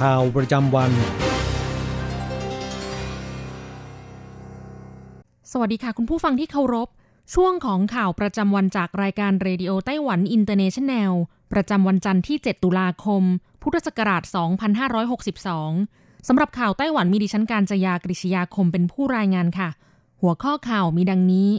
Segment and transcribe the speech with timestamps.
[0.00, 0.90] ข่าวประจำวัน
[5.52, 6.88] สวัสดีค่ะคุณผู้ฟังที่เคารพ
[7.34, 11.12] ช่วงของข่าวประจำวันจากรายการ Radio Taiwan International
[11.52, 13.22] ประจำวันจันทร์ที่ 7 ตุลาคม
[13.62, 14.22] พุทธศักราช
[15.44, 19.68] 2562 สำหรับข่าวไต้หวันมีดิฉันการจยากริชยาคมเป็นผู้รายงานค่ะ
[20.20, 21.50] หัวข้อข่าวมีดังนี้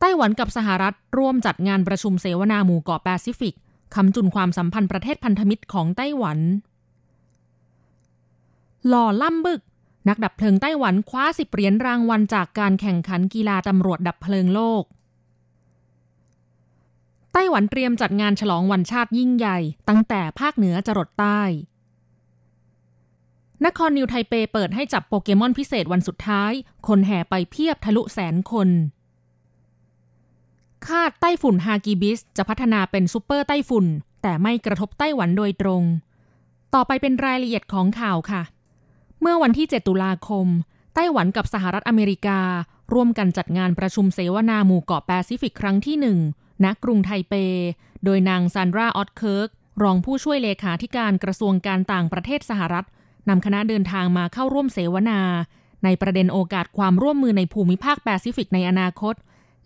[0.00, 3.54] ไต้หวันกับสหรัฐร่วมจัดงานประชุมเสวนาหมู่เกาะแปซิฟิก
[3.94, 6.38] ค้ำจุนความสัมพันธ์ประเทศพันธมิตรของไต้หวัน
[8.88, 9.60] หล่อล่ำบึก
[10.08, 14.84] นักดับเพลิงไต้หวันคว้าสิบเหรียญรางวัลจากการแข่งขันกีฬาตำรวจดับเพลิงโลก
[17.32, 19.58] ไต้หวันเตรียมจัดงานฉลองวันชาติยิ่งใหญ่
[19.88, 21.42] ตั้งแต่ภาคเหนือจรดใต้
[23.64, 26.52] นครนิวไทเปเปิดให้จับโปเกมอนพิเศษวันสุดท้าย
[26.88, 28.68] คนแห่ไปเพียบทะลุแสนคน
[30.86, 33.86] คาดไต้ฝุ่นฮากิบิส จะพัฒนาเป็นซูเปอร์ไต้ฝุ่น
[34.22, 35.82] แต่ไม่กระทบไต้หวันโดยตรง
[36.74, 38.42] ต่อไปเป็นรายละเอียดของข่าวค่ะ
[39.20, 40.46] เมื่อวันที่ 7 ตุลาคม
[40.94, 42.40] ไต้หวันกับสหรัฐอเมริกา
[42.92, 46.18] ร่วมกันจัดงานประชุมเสวนาหมู่เกาะแปซิฟิกครั้งที่หนึ่ง
[46.64, 47.34] ณกรุงไทเป
[48.04, 49.48] โดยนางซานดราออตเคิร์ก
[49.82, 52.86] รองผู้ช่วยเลขาธิการกระทรวงการต่างประเทศสหรัฐ
[53.28, 55.20] นำคณะเดินทางมาเข้าร่วมเสวนา
[55.84, 59.14] ในประเด็นโอกาสความร่วมมือในภูมิภาคแปซิฟิกในอนาคต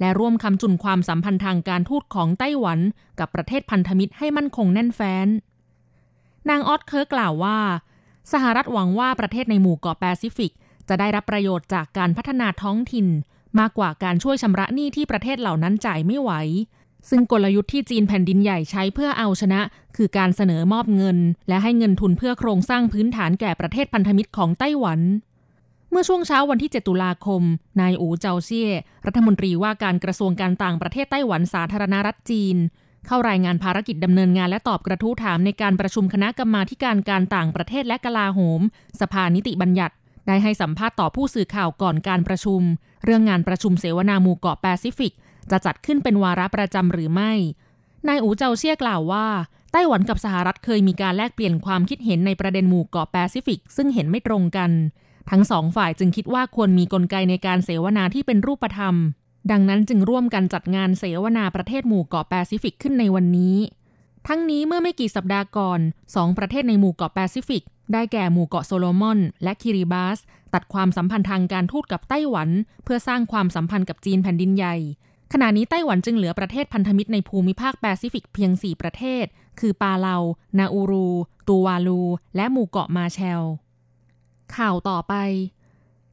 [0.01, 2.79] และร่วมค้ำจุนความสัมพันธ์ทางการทูตของไต้หวัน
[3.19, 5.29] กับประเทศพันธมิตรให้มั่นคงแน่นแฟ้น
[6.51, 7.59] นางออตเคิร์กล่าวว่า
[8.33, 10.53] สหรัฐหวังว่าประเทศในหมู่เกาะแปซิฟิก
[10.89, 13.07] จะได้รับประโยชน์จากการพัฒนาท้องถิ่น
[13.59, 16.31] มากกว่าการช่วยชำระหนี้ที่ประเทศเหล่านั้นจ่ายไม่ไหว
[17.11, 19.61] ซึ่งกลยุทธ์ที่จีนแผ่นดินใหญ่ใช้เพื่อเอาชนะ
[19.97, 21.19] คือการเสนอมอบเงิน
[21.49, 25.01] และให้เงินทุนเพื่อโครงสร้างพื้นฐานแก่ประเทศพันธมิตรของไต้หวัน
[25.91, 27.43] เมื่อช่วงเช้าวันที่ 7 ตุลาคม
[27.81, 28.71] นายอูเจาเซี่ย
[29.07, 32.57] รัฐมนตรีว่าการกระทรวงการต่างประเทศไต้หวันสาธารณรัฐจีน
[33.07, 38.61] เข้ารายงานภารกิจดำเนินงานและตอบกระทู้ถามในการประชุมคณะกรรมาการการต่างประเทศและกลาโหม
[39.01, 39.95] สภานิติบัญญัติ
[40.27, 42.61] ได้ให้สัมภาษณ์ต่อผู้สื่อข่าวก่อนการประชุม
[43.05, 45.13] เรื่องงานประชุมเสวนาหมู่เกาะแปซิฟิก
[45.51, 47.33] จะจัดขึ้นเป็นวาระประจำหรือไม่
[48.09, 49.27] นายอู๋เจาเซี่ยกล่าวว่า
[49.73, 54.71] ไต้หวันกับสหรัฐเคยมีการแลกเปลี่ยนความคิดเห็นในประเด็นหมู่เกาะแปซิฟิก ซึ่งเห็นไม่ตรงกัน
[55.31, 58.95] ทั้งสองฝ่ายจึงคิดว่าควรมีกลไกในการเสวนาที่เป็นรูปธรรม
[59.51, 63.57] ดังนั้นจึงร่วมกันจัดงานเสวนาประเทศหมู่เกาะแปซิฟิกขึ้นในวันนี้
[64.29, 65.81] ทั้งนี้เมื่อไม่กี่สัปดาห์ก่อน
[66.15, 67.63] สองประเทศในหมู่เกาะแปซิฟิก
[67.93, 70.19] ได้แก่หมู่เกาะโซโลมอน และคิริบาส
[70.55, 72.49] ตัดความสัมพันธ์ทางการทูตกับไต้หวัน
[72.85, 74.77] เพื่อสร้างความสัมพันธ์กับจีนแผ่นดินใหญ่
[75.33, 79.25] ขณะนี้ไต้หวันจึงเหลือประเทศพันธมิตรในภูมิภาคแปซิฟิกเพียง 4 ประเทศ
[79.61, 80.17] คือปาเลา
[80.59, 81.09] นาอูรู
[81.49, 82.03] ตูวาลู
[82.37, 83.43] และหมู่เกาะมาร์แชลล์
[84.57, 85.15] ข่าวต่อไป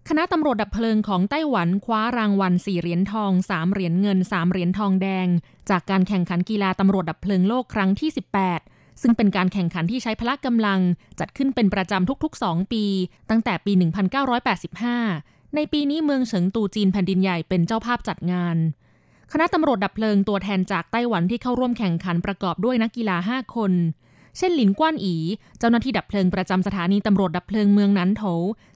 [0.09, 5.27] คณะตำรวจดับเพลิงของไต้หวันคว้ารางวัล 4 เหรียญทอง 3 เหรียญเงิน 3 เหรียญทองแดง
[5.69, 8.09] จากการแข่งขันกีฬาตำรวจดับเพลิงโลกครั้งที่
[8.55, 10.79] 18 ซึ่งเป็นการแข่งขันที่ใช้พละกำลัง
[11.19, 12.85] จัดขึ้นเป็นประจำทุก ๆ 2 ปี
[13.29, 13.71] ตั้งแต่ปี
[14.43, 18.57] 1985 ในปีนี้เมืองเฉิงตูจีนแผ่นดินใหญ่เป็นเจ้าภาพจัดงาน
[19.31, 23.71] คณะตำรวจดับเพลิงตัวแทนจากไต้หวันที่เข้าร่วมแข่งขันประกอบด้วยนักกีฬา 5 คน
[24.37, 25.15] เช่นหลินกว้านอี
[25.59, 28.23] เจ้าหน้าที่ดับเพลิงประจำสถานีตำรวจดับเพลิงเมืองนันโถ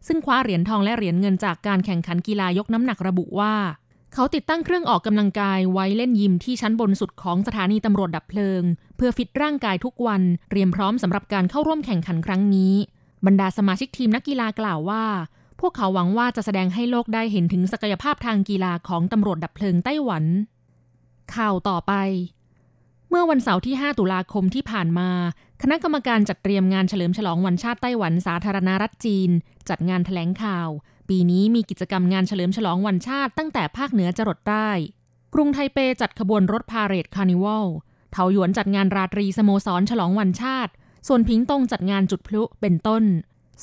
[0.08, 3.56] ซึ่งคว้าเหรียญทองและเหรียญเงินจากการแข่งขันกีฬายกน้ำหนักระบุว่า
[4.14, 8.62] เขาติดตั้งเครื่องออกกำลังกายไว้เล่นยิมที่ชั้นบนสุดของสถานีตำรวจดับเพลิง
[8.98, 12.74] เพื่อฟิตร่างกายทุกวันเตรียมพร้อมสำหรับการเข้าร่วมแข่งขันครั้งนี้
[13.26, 15.04] บรรดาสมาชิกทีมนักกีฬากล่าวว่า
[15.60, 20.24] พวกเขาหวังว่าจะแสดงให้โลกได้เห็นถึงศักยภาพทางกีฬาของตำรวจดับเพลิงไต้หวัน
[21.36, 21.94] ข่าวต่อไป
[23.16, 25.10] มื่อวันเสาร์ที่ 5 ตุลาคมที่ผ่านมา
[25.62, 29.30] คณะกรรมการจัดเตรียมงานเฉลิมฉลองวันชาติไต้หวันสาธารณรัฐจีน
[29.70, 30.70] จัดงานถแถลงข่าว
[31.10, 34.70] ปีนี้มีกิจกรรมงานเฉลิมฉลองวันชาติตั้งแต่ภาคเหนือจรดใต้
[35.34, 37.66] กรุงไทเปจัดขบวนรถพาเหรดคาร์นิวัล
[38.12, 40.72] เถาหยวนจัดงานราตรีสโมสรฉลองวันชาติ
[41.08, 43.04] ส่วนพิงตงจัดงานจุดพลุเป็นต้น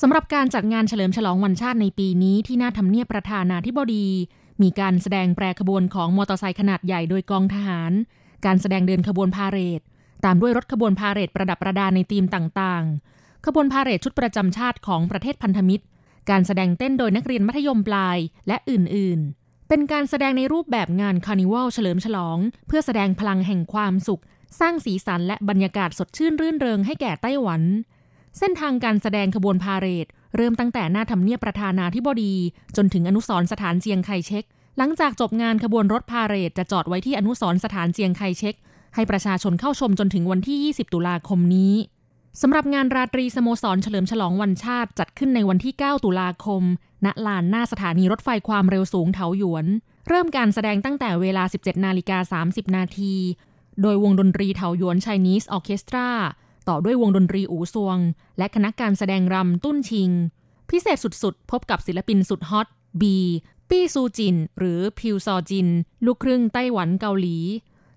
[0.01, 4.07] สำหรับการจัดงานเฉลิมฉลองวันชาติในปีนี้ที่หน้าทำเนียบประธานาธิบดี
[4.61, 7.93] มีการแสดงแปรขบวนของมอเตอร์ไซค์ขนาดใหญ่โดยกองทหาร
[8.45, 9.81] การแสดงเดินขบวนพาเหรด
[10.25, 15.83] ตามด้วยรถขบวนพาเหรดประดับประดาในธีมต่างๆ ขบวนพาเหรดชุดประจำชาติของประเทศพันธมิตร
[16.29, 18.17] การแสดงเต้นโดยนักเรียนมัธยมปลาย
[18.47, 22.37] และอื่นๆ เป็นการแสดงในรูปแบบงานคาร์นิวัลเฉลิมฉลอง
[22.67, 24.21] เพื่อแสดงพลังแห่งความสุข
[24.59, 27.61] สร้างสีสันและบรรยากาศสดชื่นรื่นเริงให้แก่ไต้หวัน
[28.39, 32.33] เส้นทางการแสดงขบวนพาเหรดเริ่มตั้งแต่หน้าทำเนียบประธานาธิบดี
[32.75, 34.43] จนถึงอนุสรณ์สถานเจียงไคเช็ก
[34.77, 38.55] หลังจากจบงานขบวนรถพาเหรดจะจอดไว้ที่อนุสรณ์สถานเจียงไคเช็ก
[38.95, 41.73] ให้ประชาชนเข้าชมจนถึงวันที่ 20 ตุลาคมนี้
[42.41, 46.63] สำหรับงานราตรีสโมสรเฉลิมฉลองวันชาติจัดขึ้นในวันที่ 9 ตุลาคม
[47.05, 49.65] ณ ลานหน้าสถานีรถไฟความเร็วสูงเถาหยวน
[50.07, 53.13] เริ่มการแสดงตั้งแต่เวลา 17 นาฬิกา 30 นาที
[53.81, 56.09] โดยวงดนตรีเถาหยวนไชนีสออเคสตรา
[56.67, 57.97] ต่อด้วยวงดนตรีอูซวง
[58.37, 60.09] และคณะการแสดงรำตุ้นชิง
[60.69, 62.67] พิเศษสุดๆ พบกับศิลปินสุดฮอต
[63.01, 63.17] บี
[63.73, 65.67] ปี้ซูจิน หรือพิวซอจิน
[66.05, 67.37] ลูกครึ่งไต้หวันเกาหลี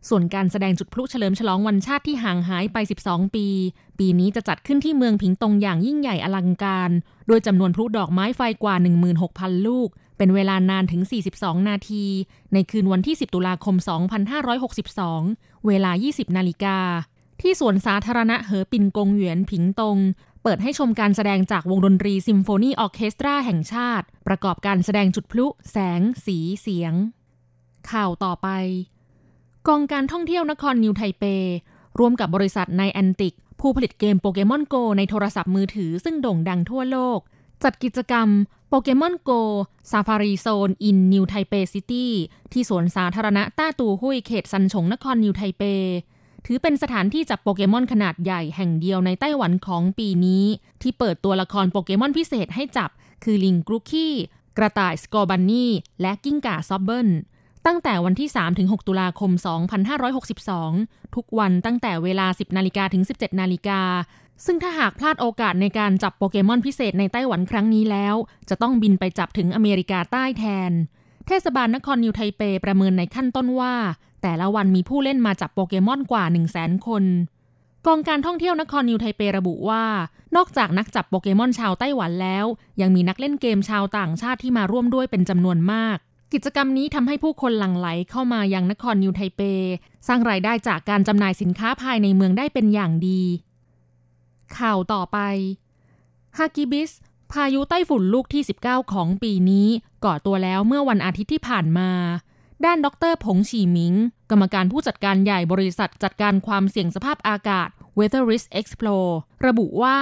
[0.08, 2.76] ส่วนการแสดงจุดพลุเฉลิมฉลองวันชาติที่ห่างหายไป
[3.06, 3.46] 12 ปี
[3.98, 6.90] ปีนี้จะจัดขึ้นที่เมืองผิงตงอย่างยิ่งใหญ่อลังการ
[7.26, 8.74] โดยจำนวนพลุดอกไม้ไฟกว่า
[9.20, 11.02] 16,000 ลูก เป็นเวลานานถึง
[11.36, 12.04] 42 นาที
[12.52, 13.76] ในคืนวันที่ 10 ตุลาคม
[14.70, 16.78] 2562 เวลา 20 นาฬิกา
[17.40, 19.96] ที่สวนสาธารณะเหอปินกงเหวียนผิงตง
[20.48, 26.94] เปิดให้ชมการแสดงจากวงดนตรีซิมโฟนีออเคสตราแห่งชาติ ประกอบการแสดงจุดพลุ แสง สีเสียง
[27.90, 28.48] ข่าวต่อไป
[29.68, 31.24] กองการท่องเที่ยวนครนิวไทเป
[31.98, 37.18] ร่วมกับบริษัท Niantic ผู้ผลิตเกม Pokémon GO ในโทรศัพท์มือถือซึ่งโด่งดังทั่วโลก
[37.62, 38.28] จัดกิจกรรม
[38.68, 39.30] Pokémon GO
[39.90, 42.12] Safari Zone in New Taipei City
[42.52, 45.62] ที่สวนสาธารณะต้าตูหุยเขตซันฉงนครนิวไทเป
[46.48, 50.44] ถือเป็นสถานที่จับโปเกมอนขนาดใหญ่แห่งเดียวในไต้หวันของปีนี้
[50.82, 52.90] ที่เปิดตัวละครโปเกมอนพิเศษให้จับ
[53.24, 54.14] คือลิง Grookey
[54.58, 55.70] กระต่าย Scorbunny
[56.00, 57.08] และกิ้งก่า Sobble
[57.66, 58.28] ตั้งแต่วันที่
[58.58, 59.30] 3-6 ตุลาคม
[60.42, 63.80] 2562 ทุกวันตั้งแต่เวลา 10 นาฬิกาถึง 17 นาฬิกา
[64.44, 68.14] ซึ่งถ้าหากพลาดโอกาสในการจับโปเกมอนพิเศษในไต้หวันครั้งนี้แล้ว
[68.48, 70.72] จะต้องบินไปจับถึงอเมริกาใต้แทน
[71.26, 73.74] เทศบาลนครนิวไทเปประเมินในขั้นต้นว่า
[74.28, 77.04] แต่ละวันมีผู้เล่นมาจับโปเกมอนกว่า 1 0 0 0 0แสนคน
[77.86, 79.84] กองการท่องเที่ยวนครนิวไทเประบุว่า
[80.36, 82.44] นอกจากนักจับโปเกมอนชาวไต้หวันแล้ว
[82.80, 85.96] ยังมีนักเล่นเกมชาวต่างชาติที่มาร่วมด้วยเป็นจำนวนมาก
[86.32, 89.40] กิจกรรมนี้ทำให้ผู้คนหลั่งไหลเข้ามายังนครนิวไทเป
[90.06, 93.22] สร้างรายได้จากการจำหน่ายสินค้าภายในเมืองได้เป็นอย่างดี
[94.58, 95.18] ข่าวต่อไป
[96.36, 96.90] ฮากิบิส
[97.32, 99.68] พายุไต้ฝุ่นลูกที่ 19 ของปีนี้
[100.04, 101.90] ก่อตัวแล้วเมื่อวันอาทิตย์ที่ผ่านมา
[102.64, 103.94] ด้านดรผงฉีหมิง
[104.30, 107.68] กรรมการผู้จัดการใหญ่บริษัทจัดการความเสี่ยงสภาพอากาศ
[107.98, 109.12] Weather Risk Explore
[109.46, 109.98] ระบุว่า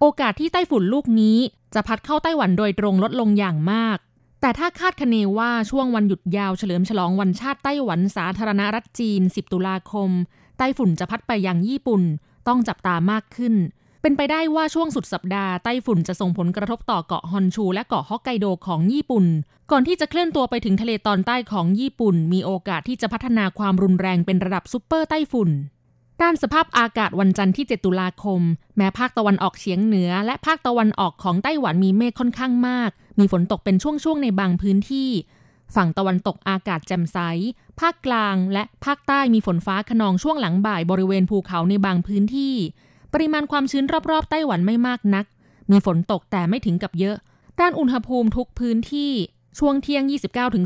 [0.00, 1.38] โอกาสที่ไต้ฝุ่นลูกนี้
[1.74, 3.98] จะพัดเข้าไต้หวันโดยตรงลดลงอย่างมาก
[4.40, 10.10] แต่ถ้าคาดคะเนว่าช่วงวันหยุดยาวเฉลิมฉลองวันชาติไต้หวันสาธารณรัฐจีน 10 ตุลาคม
[10.58, 12.02] ไต้ฝุ่นจะพัดไปยังญี่ปุ่น
[12.48, 13.54] ต้องจับตามากขึ้น
[14.02, 19.24] เป็นไปได้ว่าช่วงสุดสัปดาห์ไต้ฝุ่นจะส่งผลกระทบต่อเกาะฮอนชูและเกาะฮอกไกโดของญี่ปุ่น
[19.70, 25.50] ก่อนที่จะเคลื่อนตัวไปถึงทะเลตอนใต้ของญี่ปุ่น มีโอกาสที่จะพัฒนาความรุนแรงเป็นระดับซุปเปอร์ไต้ฝุ่น
[26.22, 28.40] ด้านสภาพอากาศวันจันทร์ที่ 7 ตุลาคม
[28.76, 35.10] แม้ภาคตะวันออกเฉียงเหนือ และภาคตะวันออกของไต้หวันมีเมฆค่อนข้างมาก มีฝนตกเป็นช่วงๆในบางพื้นที่
[35.74, 37.18] ฝั่งตะวันตกอากาศแจ่มใส
[37.80, 42.54] ภาคกลางและภาคใต้มีฝนฟ้าขนองช่วงหลังบ่ายบริเวณภูเขาในบางพื้นที่
[43.22, 45.26] ริมาณความชื้นรอบๆ ไต้หวันไม่มากนัก
[45.70, 47.16] มีฝนตกแต่ไม่ถึงกับเยอะ
[47.60, 49.12] ด้านอุณหภูมิทุกพื้นที่
[49.58, 50.04] ช่วงเที่ยง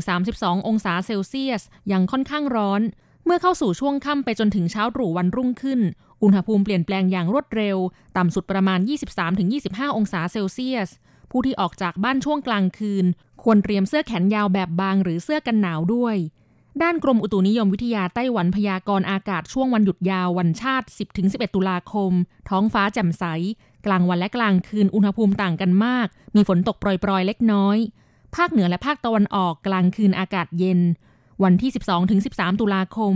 [0.03, 2.81] 29-32 องศาเซลเซียส ยังค่อนข้างร้อน
[3.25, 5.79] เมื่อเข้าสู่ช่วงค่ำไปจนถึงเช้าตรู่วันรุ่งขึ้น
[6.23, 7.77] อุณหภูมิเปลี่ยนแปลงอย่างรวดเร็ว
[8.17, 8.79] ต่ำสุดประมาณ
[9.37, 10.89] 23-25 องศาเซลเซียส
[11.31, 13.05] ผู้ที่ออกจากบ้านช่วงกลางคืน
[13.43, 16.15] ควรเตรียมเสื้อแขนยาวแบบบางหรือเสื้อกันหนาวด้วย
[16.81, 20.87] ด้านกรมอุตุนิยมวิทยาไต้หวันพยากรณ์อากาศช่วงวันหยุดยาววันชาติ
[21.21, 22.11] 10-11 ตุลาคม
[22.49, 23.23] ท้องฟ้าแจ่มใส
[23.85, 27.77] กลางวันและกลางคืนอุณหภูมิต่างกันมาก มีฝนตกโปรยๆเล็กน้อย
[28.35, 30.79] ภาคเหนือและภาคตะวันออกกลางคืนอากาศเย็น
[31.43, 31.71] วันที่
[32.15, 33.15] 12-13 ตุลาคม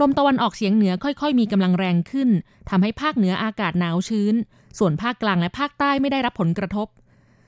[0.00, 2.28] ลมตะวันออกเฉียงเหนือค่อยๆ มีกำลังแรงขึ้น
[2.70, 4.34] ทำให้ภาคเหนืออากาศหนาวชื้น
[4.78, 6.88] ส่วนภาคกลางและภาคใต้ไม่ได้รับผลกระทบ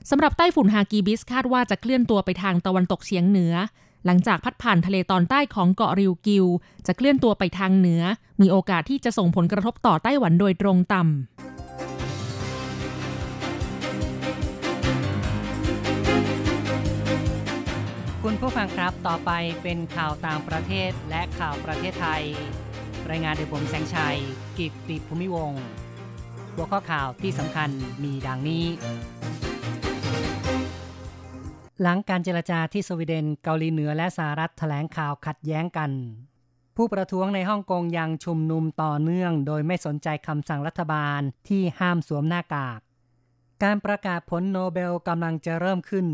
[0.09, 3.53] สำหรับไต้ฝุ่นฮากีบิสคาดว่าจะเคลื่อนตัวไปทางตะวันตกเฉียงเหนือ
[4.09, 6.45] หลังจากพัดผ่านทะเลตอนใต้ของเกาะริวกิว
[6.87, 8.01] จะเคลื่อนตัวไปทางเหนือ
[8.41, 11.07] มีโอกาสที่จะส่งผลกระทบต่อไต้หวันโดยตรงต่ำ
[18.23, 19.31] คุณผู้ฟังครับต่อไป
[19.63, 22.23] เป็นข่าวต่างประเทศและข่าวประเทศไทย
[23.09, 24.17] รายงานโดยผมแสงชัย
[24.57, 25.63] กิตติภูมิวงศ์
[26.53, 27.69] หัวข้อข่าวที่สำคัญ
[28.03, 28.65] มีดังนี้
[31.81, 35.91] หลังการเจรจาที่สวีเดนเกาหลีเหนือและสหรัฐแถลงข่าวขัดแย้งกัน
[36.75, 42.79] ผู้ประท้วงในฮ่องกงยังชุมนุมต่อเนื่อง โดยไม่สนใจคำสั่งรัฐบาลที่ห้ามสวมหน้ากาก
[43.63, 46.07] การประกาศผลโนเบลกำลังจะเริ่มขึ้น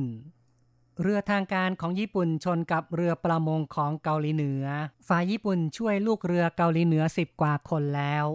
[1.02, 4.66] เรือทางการของญี่ปุ่นชนกับเรือประมงของเกาหลีเหนือ
[5.08, 8.26] ฝ่ายญี่ปุ่นช่วยลูกเรือเกาหลีเหนือสิบกว่าคนแล้ว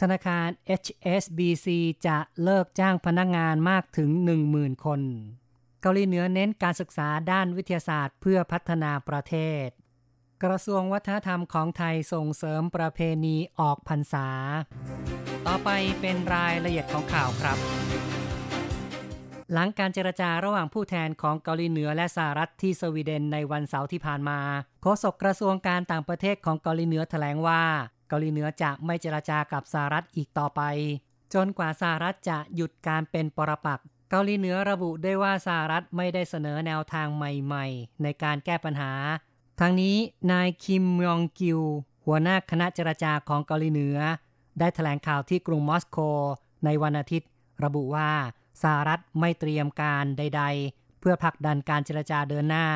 [0.00, 0.48] ธนาคาร
[0.80, 1.66] HSBC
[2.06, 4.10] จะเลิกจ้างพนักงงานมากถึง
[4.48, 5.00] 10,000 คน
[5.86, 9.66] เกาหลีเหนือเน้นการศึกษาด้านวิทยาศาสตร์เพื่อพัฒนาประเทศ
[10.44, 14.28] กระทรวงวัฒนธรรมของไทยส่งเสริมประเพณีออกพรรษา
[15.46, 17.58] ต่อไปเป็นรายละเอียดของข่าวครับ
[19.52, 24.40] หลังการเจรจาระหว่างผู้แทนของเกาหลีเหนือและสหรัฐที่สวีเดนในวันเสาร์ที่ผ่านมา
[24.82, 27.62] โฆษกกระทรวงการต่างประเทศของเกาหลีเหนือแถลงว่า
[28.08, 30.62] เกาหลีเหนือจะไม่เจรจากับสหรัฐอีกต่อไป
[31.34, 38.92] จนกว่าสหรัฐจะหยุดการเป็นปรปักษ กาหลีเหนือระบุได้ว่าสหรัฐไม่ได้เสนอแนวทางใหม่ๆ ในการแก้ปัญหา
[39.60, 39.96] ทั้งนี้
[40.32, 41.60] นายคิมยองกิว
[42.06, 43.98] หัวหน้าคณะเจรจาของเกาหลีเหนือ
[44.58, 45.98] ได้แถลงข่าวที่กรุงมอสโก
[46.64, 47.28] ในวันอาทิตย์
[47.64, 48.10] ระบุว่า
[48.62, 50.42] สหรัฐไม่เตรียมการใด
[50.72, 52.66] ๆ เพื่อผลักดันการเจรจาเดินหน้า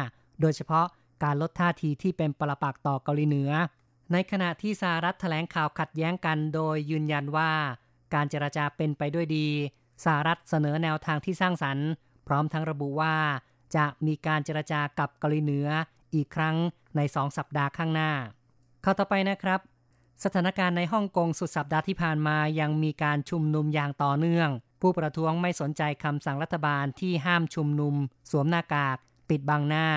[0.40, 0.86] โดยเฉพาะ
[1.24, 3.50] การลดท่าทีที่เป็นปรปักษ์ต่อเกาหลีเหนือ
[4.12, 7.52] ในขณะที่สหรัฐแถลงข่าวขัดแย้งกันโดยยืนยันว่า
[8.14, 9.48] การเจรจาเป็นไปด้วยดี
[10.04, 11.88] สหรัฐเสนอแนวทางที่สร้างสรรค์
[12.26, 13.16] พร้อมทั้งระบุว่า
[13.76, 15.68] จะมีการเจรจากับเกาหลีเหนือ
[16.14, 16.56] อีกครั้ง
[16.96, 18.10] ในสองสัปดาห์ข้างหน้า
[18.82, 19.60] เข้าต่อไปนะครับ
[20.24, 24.50] สถานการณ์ในฮ่องกงสุดสัปดาห์ที่ผ่านมายังมีการชุมนุมอย่างต่อเนื่อง
[24.82, 27.94] ผู้ประท้วงไม่สนใจคำสั่งรัฐบาลที่ห้ามชุมนุม
[28.30, 28.96] สวมหน้ากาก
[29.30, 29.88] ปิดบังหน้า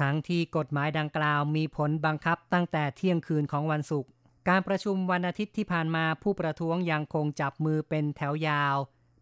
[0.00, 4.10] ทั้งที่กฎหมายดังกล่าวมีผลบังคับตั้งแต่เที่ยงคืนของวันศุกร์
[4.48, 8.76] การประชุมวันอาทิตย์ที่ผ่านมาผู้ประท้วงยังคงจับมือเป็นแถวยาว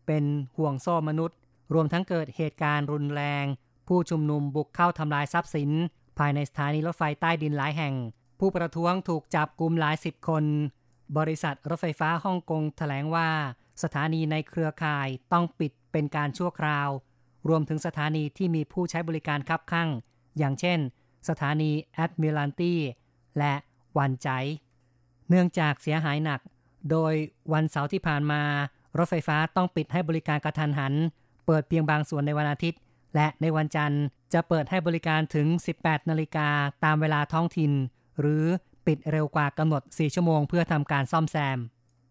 [0.08, 0.24] เป็น
[0.56, 1.38] ห่วงโซ่มนุษย์
[1.74, 3.44] รวมทั้งเกิดเหตุการณ์รุนแรง
[3.88, 5.70] ผู้ชุมนุมบุกเข้าทำลายทรัพย์สิน
[6.18, 7.94] ภายในสถานีรถไฟใต้ดินหลายแห่ง
[8.40, 10.44] ผู้ประท้วงถูกจับกลุ่มหลายสิบคน
[11.18, 13.28] บริษัทรถไฟฟ้าฮ่องกงแถลงว่า
[13.82, 16.88] สถานีในเครือข่ายต้องปิดเป็นการชั่วคราว
[17.48, 19.88] รวมถึงสถานีที่มีผู้ใช้บริการคับข้าง
[20.38, 20.78] อย่างเช่น
[21.28, 22.74] สถานีแอดมิลันตี
[23.38, 23.54] และ
[23.98, 24.28] วันใจ
[25.28, 26.40] เนื่องจากเสียหายหนัก
[26.90, 27.14] โดย
[27.52, 28.42] วันเสาร์ที่ผ่านมา
[28.98, 30.94] รถไฟฟ้าต้องปิดให้บริการกระทันหัน
[31.46, 32.80] เปิดเพียงบางส่วนในวันอาทิตย์
[33.14, 34.02] และในวันจันทร์
[34.32, 35.46] จะเปิดให้บริการถึง
[35.78, 36.48] 18 นาฬิกา
[36.84, 37.72] ตามเวลาท้องถิ่น
[38.20, 38.44] หรือ
[38.86, 41.58] ปิดเร็วกว่ากำหนด 4 ชั่วโมงเพื่อทำการซ่อมแซม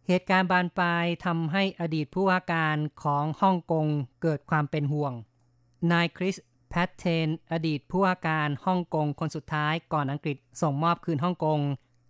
[0.07, 3.87] เหตุการณ์บานปลายทำให้อดีตผู้ว่าการของฮ่องกง
[4.21, 5.13] เกิดความเป็นห่วง
[5.91, 6.35] นายคริส
[6.69, 11.59] แพทเทน อดีตผู้ว่าการฮ่องกงคนสุดท้ายก่อนอังกฤษส่งมอบคืนฮ่องกง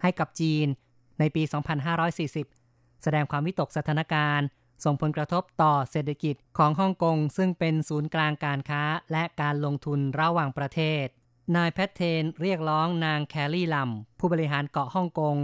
[0.02, 0.68] ให้กับจีน
[1.20, 1.44] ในปี
[2.24, 4.46] 2540 แสดงความวิตกสถานการณ์
[4.84, 11.06] ส่งผลกระทบต่อเศรษฐกิจของฮ่องกง ซึ่งเป็นศูนย์กลางการค้าและการลงทุนระหว่างประเทศ
[11.56, 15.38] นายแพทเทนเรียกร้องนางแคลรี่ลัม ผู้บริหารเกาะฮ่องกง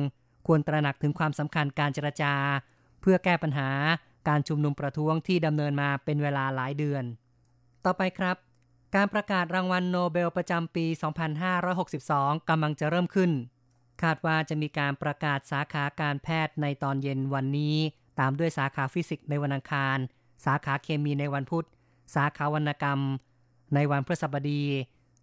[0.48, 2.34] ควรตระหนักถึงความสำคัญการเจรจา
[3.02, 3.70] เพื่อแก้ปัญหา
[4.28, 7.04] การชุมนุมประท้วงที่ดำเนินมาเป็นเวลาหลายเดือน
[7.86, 8.38] ต่อไปครับ
[8.96, 10.86] การประกาศรางวัลโนเบลประจำปี
[11.68, 13.32] 2562 กำลังจะเริ่มขึ้น
[14.02, 17.78] คาดว่าจะมีการประกาศสาขาการแพทย์ในตอนเย็นวันนี้
[18.20, 19.98] ตามด้วยสาขาฟิสิกส์ในวันอังคาร
[20.46, 21.68] สาขาเคมีในวันพุธ
[22.16, 23.00] สาขาวรรณกรรม
[23.76, 24.64] ในวันพฤหัสบดี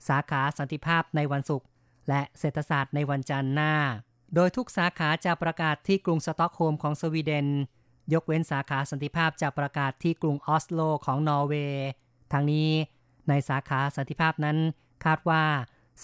[0.08, 1.66] สาขาสันติภาพในวันศุกร์
[2.08, 3.74] และเศรษฐศาสตร์ในวันจันทร์หน้า
[4.34, 7.46] โดยทุกสาขาจะประกาศที่กรุงสต็อกโฮล์มของสวีเดน
[8.12, 11.88] ยกเว้นสาขาสันติภาพจะประกาศที่กรุงออสโลของนอร์เวย์
[12.32, 12.70] ทางนี้
[13.28, 14.58] ในสาขาสันติภาพนั้น
[15.04, 15.44] คาดว่า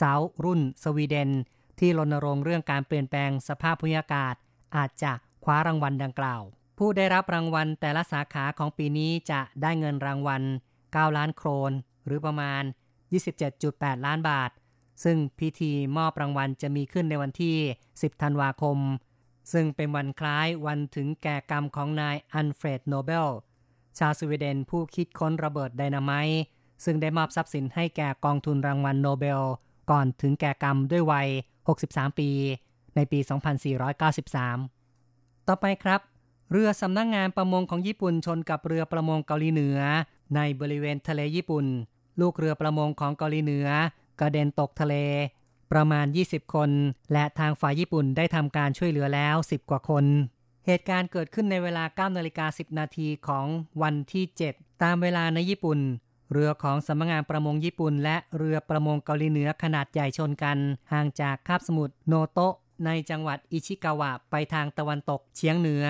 [0.01, 1.31] สาวรุ่นสวีเดน
[1.79, 4.35] ที่รณรงค์เรื่องการเปลี่ยนแปลงสภาพภูมิอากาศ
[4.77, 5.13] อาจจะ
[5.45, 6.43] คว้ารางวัลดังกล่าว
[6.79, 10.43] ผู้ได้รับรางวัลแต่ละสาขาของปีนี้จะได้เงินรางวัล
[10.81, 11.73] 9 ล้านโครน
[12.07, 12.63] หรือประมาณ
[13.35, 14.51] 27.8 ล้านบาท
[15.05, 17.57] ซึ่งพิธีมอบรางวัลจะมีขึ้นในวันที่
[17.91, 18.79] 10 ธันวาคม
[19.53, 23.29] ซึ่งเป็นวันคล้ายวันถึงแก่กรรมของนายอันเฟรดโนเบล
[23.99, 26.43] ชาวสวีเดนผู้คิดค้นระเบิดไดนาไมต์
[26.85, 29.43] ซึ่งได้มอบทรัพย์สินให้แก่กองทุนรางวัลโนเบล
[29.91, 31.29] ก่อนถึงแก่กรรมด้วยวัย
[31.75, 32.31] 63 ปี
[32.95, 33.19] ในปี
[34.55, 36.01] 2493 ต่อไปครับ
[36.51, 39.79] เรือสำนักงงานประมงของญี่ปุ่นชนกับเรือประมงเกาหลีเหนือ
[40.37, 41.67] ในบริเวณทะเลญี่ปุ่น
[42.21, 43.69] ลูกเรือประมงของเกาหลีเหนือ
[44.21, 44.95] กระเด็นตกทะเล
[45.73, 46.71] ประมาณ 20 คน
[47.13, 50.05] และทางฝ่ายญี่ปุ่นได้ทำการช่วยเหลือแล้ว 10 กว่าคน
[50.67, 53.47] เหตุการณ์เกิดขึ้นในเวลา 9 นาฬิกา 10 นาทีของ
[53.83, 55.79] วันที่ 7 ตามเวลาในญี่ปุ่น
[56.33, 60.59] เรือของสำนักงานประมงญี่ปุ่น และเรือประมงเกาหลีเหนือขนาดใหญ่ชนกัน
[60.93, 62.55] ห่างจากคาบสมุทรโนโตะ
[62.87, 65.85] ในจังหวัดอิชิกาวะไปทางตะวันตกเฉียงเหนือ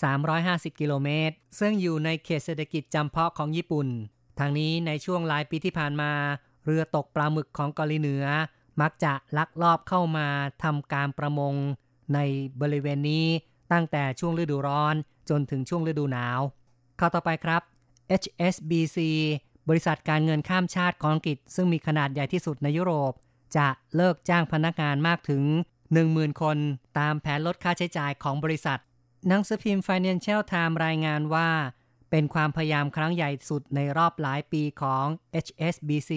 [0.00, 3.88] 350 กิโลเมตร ซึ่งอยู่ในเขตเศรษฐกิจจำเพาะของญี่ปุ่น
[4.38, 6.12] ทางนี้ในช่วงหลายปีที่ผ่านมา
[6.64, 8.24] เรือตกปลาหมึกของเกาหลีเหนือ
[8.80, 10.28] มักจะลักลอบเข้ามา
[10.62, 11.54] ทำการประมง
[12.14, 12.18] ใน
[12.60, 13.26] บริเวณนี้
[13.72, 14.94] ตั้งแต่ช่วงฤดูร้อน
[15.30, 16.40] จนถึงช่วงฤดูหนาว
[16.96, 17.62] เข้าต่อไปครับ
[18.20, 18.98] HSBC
[19.68, 23.12] บริษัทการเงินข้ามชาติของอังกฤษ ซึ่งมีขนาดใหญ่ที่สุดในยุโรป
[23.56, 25.42] จะเลิกจ้างพนักงานมากถึง
[25.92, 26.56] 10,000 คน
[26.98, 28.78] ตามแผนลดค่าใช้จ่ายของบริษัท
[29.28, 31.50] หนังสือพิมพ์ Financial Times รายงานว่า
[32.10, 35.06] เป็นความพยายามครั้งใหญ่สุดในรอบหลายปีของ
[35.44, 36.10] HSBC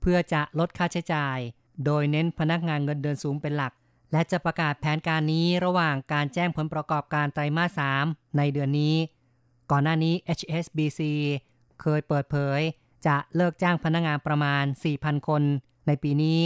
[0.00, 1.38] เพื่อจะลดค่าใช้จ่าย
[1.84, 3.72] โดยเน้นพนักงานเงินเดือนสูงเป็นหลัก
[4.12, 8.96] และจะประกาศแผนการนี้ระหว่างการแจ้งผลประกอบการไตรมาส 3 ในเดือนนี้
[9.70, 11.00] ก่อนหน้านี้ HSBC
[11.80, 12.60] เคยเปิดเผย
[13.06, 14.64] จะเลิกจ้างพนักงานประมาณ
[14.96, 15.42] 4,000 คน
[15.86, 16.40] ในปีนี้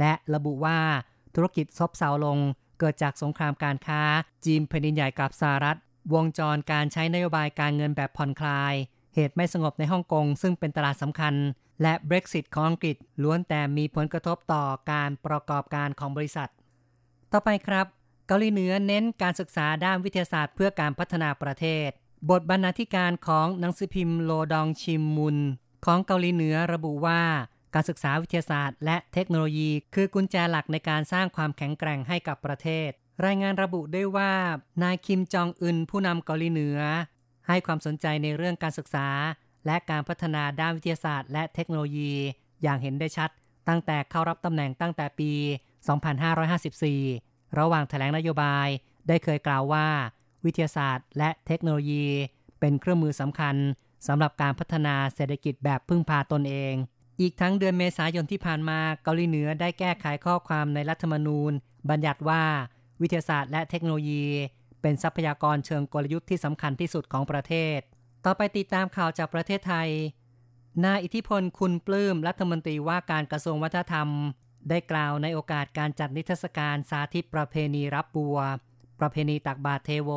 [0.00, 0.78] และระบุว่า
[1.34, 2.38] ธุรกิจซบเซาลง
[2.78, 4.00] เกิดจากสงครามการค้า
[4.44, 5.78] จีนแผ่นดินใหญ่กับสหรัฐ
[6.14, 8.74] วงจรการใช้นโยบายการเงินแบบผ่อนคลาย
[9.14, 11.34] เหตุไม่สงบในฮ่องกงซึ่งเป็นตลาดสำคัญ
[11.82, 16.48] และ Brexit ของอังกฤษล้วนแต่มีผลกระทบต่อการประกอบการของบริษัท
[17.32, 17.86] ต่อไปครับ
[18.26, 21.88] เกาหลีเหนือเน้นการศึกษาด้านวิทยาศาสตร์เพื่อการพัฒนาประเทศ
[22.30, 25.36] บทบรรณาธิการของหนังสือพิมพ์โลดองชิมมุน
[25.84, 27.22] ของเกาหลีเหนือระบุว่า
[27.74, 32.90] การศึกษาวิทยาศาสตร์ และเทคโนโลยี คือกุญแจหลักในการสร้างความแข็งแกร่งให้กับประเทศ
[33.26, 34.32] รายงานระบุได้ว่า
[34.82, 36.78] นายคิมจองอึนผู้นำเกาหลีเหนือ
[37.48, 39.08] ให้ความสนใจในเรื่องการศึกษา
[39.66, 42.12] และการพัฒนาด้านวิทยาศาสตร์ และเทคโนโลยี
[42.62, 43.30] อย่างเห็นได้ชัด
[43.68, 45.32] ตั้งแต่เข้ารับตำแหน่งตั้งแต่ปี
[46.64, 48.68] 2554 ระหว่างแถลงนโยบาย
[49.08, 49.86] ได้เคยกล่าวว่า
[50.44, 52.06] วิทยาศาสตร์ และเทคโนโลยี
[52.60, 53.56] เป็นเครื่องมือสำคัญ
[54.06, 56.74] สำหรับการพัฒนาเศรษฐกิจแบบพึ่งพาตนเอง
[57.20, 61.52] อีกทั้งเดือนเมษายนที่ผ่านมาเกาหลีเหนือได้แก้ไขข้อความในรัฐธรรมนูญ
[61.90, 62.44] บัญญัติว่า
[63.00, 64.26] วิทยาศาสตร์และเทคโนโลยี
[64.82, 67.78] เป็นทรัพยากรเชิงกลยุทธ์ที่สำคัญที่สุดของประเทศ
[68.24, 69.88] ต่อไปติดตามข่าวจากประเทศไทย
[70.84, 74.08] นายอิทธิพลคุณปลื้มรัฐมนตรีว่าการกระทรวงวัฒนธรรม
[74.68, 78.38] ได้กล่าวในโอกาสการจัดนิทรรศการสาธิตประเพณีรับบัว
[79.00, 80.10] ประเพณีตักบาตรเทโว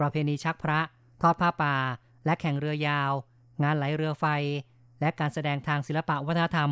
[0.00, 0.80] ประเพณีชักพระ
[1.22, 1.76] ทอดผ้าป่า
[2.24, 3.12] และแข่งเรือยาว
[3.62, 4.26] งานไหลเรือไฟ
[5.04, 6.70] และการแสดงทางศิลปะวัฒนธรรม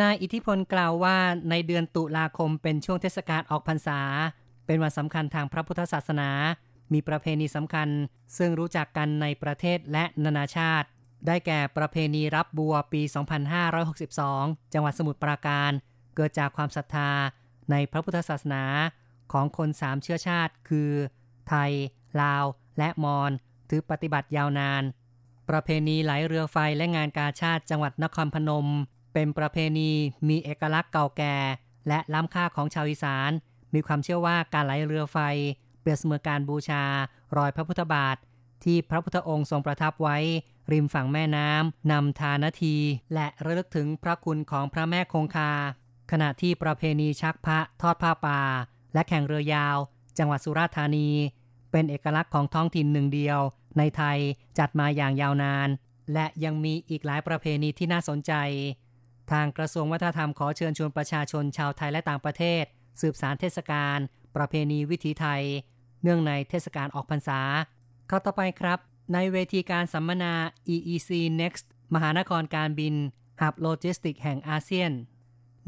[0.00, 1.16] นายอิทธิพลกล่าวว่า
[1.50, 4.00] ในเดือนตุลาคมเป็นช่วงเทศกาลออกพรรษา
[4.66, 6.30] เป็นวันสำคัญทางพระพุทธศาสนา
[6.92, 7.88] มีประเพณีสำคัญ
[8.38, 10.88] ซึ่งรู้จักกันในประเทศและนานาชาติ
[11.26, 13.02] ได้แก่ประเพณีรับบัวปี
[13.88, 15.70] 2562 จังหวัดสมุทรปราการ
[16.14, 17.10] เกิดจากความศรัทธา
[17.70, 18.64] ในพระพุทธศาสนา
[19.32, 20.90] ของคนสามเชื้อชาติ คือ
[21.48, 21.72] ไทย
[22.22, 22.44] ลาว
[22.78, 23.30] และมอญ
[23.70, 24.82] ถือปฏิบัติยาวนาน
[25.50, 28.66] ประเพณีไหลเรือไฟและงานกาชาติจังหวัดนครพนม
[29.14, 29.90] เป็นประเพณี
[30.28, 31.36] มีเอกลักษณ์เก่าแก่
[31.88, 33.30] และล้ำค่าของชาวอีสาน
[33.74, 35.18] มีความเชื่อว่าการไหลเรือไฟ
[35.80, 36.84] เปรียบเสมือนการบูชา
[37.36, 38.16] รอยพระพุทธบาท
[38.64, 40.18] ที่พระพุทธองค์ทรงประทับไว้
[40.72, 42.76] ริมฝั่งแม่น้ำนำทานาที
[43.14, 45.52] และระลึกถึงพระคุณของพระแม่คงคา
[46.10, 48.40] ขณะที่ประเพณีชักพระทอดผ้าป่า
[48.94, 49.76] และแข่งเรือยาว
[50.18, 51.08] จังหวัดสุราษฎร์ธานี
[51.70, 53.38] เป็นเอกลักษณ์ของท้องถิ่นหนึ่งเดียว
[53.78, 54.18] ในไทย
[54.58, 55.68] จัดมาอย่างยาวนาน
[56.14, 58.32] และยังมีอีกหลายประเพณีที่น่าสนใจ
[59.30, 62.64] ทางกระทรวงวัฒนธรรมขอเชิญชวนประชาชนชาวไทยและต่างประเทศ
[63.00, 63.98] สืบสารเทศกาล
[64.36, 65.42] ประเพณีวิถีไทย
[66.02, 67.40] เนื่องในเทศกาลออกพรรษา
[68.10, 68.78] ข้าต่อไปครับ
[69.14, 70.34] ในเวทีการสัมมนา
[70.74, 71.10] EEC
[71.40, 72.94] Next มหานครการบิน
[73.40, 74.92] หับโลจิสติกแห่งอาเซียน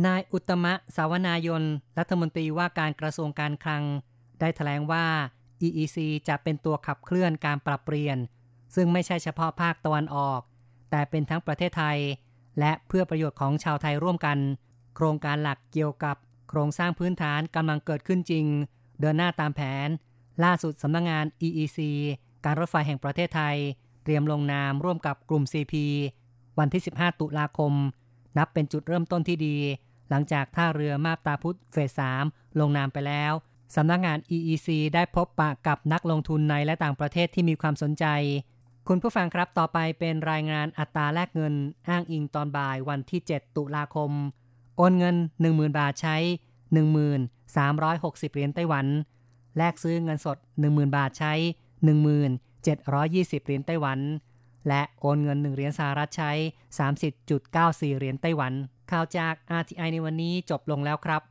[0.07, 1.65] นายอุตมะสาวนายน
[1.99, 3.83] รัฐมนตรีว่าการกระทรวงการคลัง
[4.41, 5.07] ได้ถแถลงว่า
[5.67, 8.19] EEC จะเป็นตัวขับเคลื่อนการปรับเปลี่ยน
[8.75, 10.41] ซึ่งไม่ใช่เฉพาะภาคตะวันออก
[10.91, 11.99] แต่เป็นทั้งประเทศไทย
[12.59, 14.39] และเพื่อประโยชน์ของชาวไทยร่วมกัน
[14.97, 16.17] โครงการหลักเกี่ยวกับ
[16.49, 18.47] โครงสร้างพื้นฐานกำลังเกิดขึ้นจริง
[19.01, 19.89] เดินหน้าตามแผน
[20.45, 21.79] ล่าสุดสำนักงงาน EEC
[22.45, 23.57] การรถไฟแห่งประเทศไทย
[24.05, 25.75] เตรียมลงนามร่วมกับกลุ่ม CP
[26.59, 27.73] วันที่ 15 ตุลาคม
[28.39, 29.57] นับเป็นจุดเริ่มต้นที่ดี
[30.11, 33.33] หลังจากท่าเรือมาบตาพุธเฟส 3 ลงนามไปแล้ว
[33.77, 38.05] สำนักงงาน EEC ได้พบปะกับนักลงทุนในและต่างประเทศที่มีความสนใจ
[38.89, 41.55] คุณผู้ฟังครับต่อไปเป็นรายงานอัตราแลกเงิน
[41.89, 44.11] อ้างอิงตอนบ่ายวันที่ 7 ตุลาคม
[44.77, 46.17] โอนเงิน 10,000 บาทใช้
[47.05, 48.87] 1360 เหรียญไต้หวัน
[49.57, 51.33] แลกซื้อเงินสด 10,000 บาทใช้
[52.41, 53.99] 1720 เหรียญไต้หวัน
[54.69, 56.33] และโอนเงิน 1 เหรียญสหรัฐใช้
[57.35, 58.53] 30.94 เหรียญไต้หวัน
[58.91, 61.23] ข่าวจาก RTI ในวันนี้จบลงแล้วครับ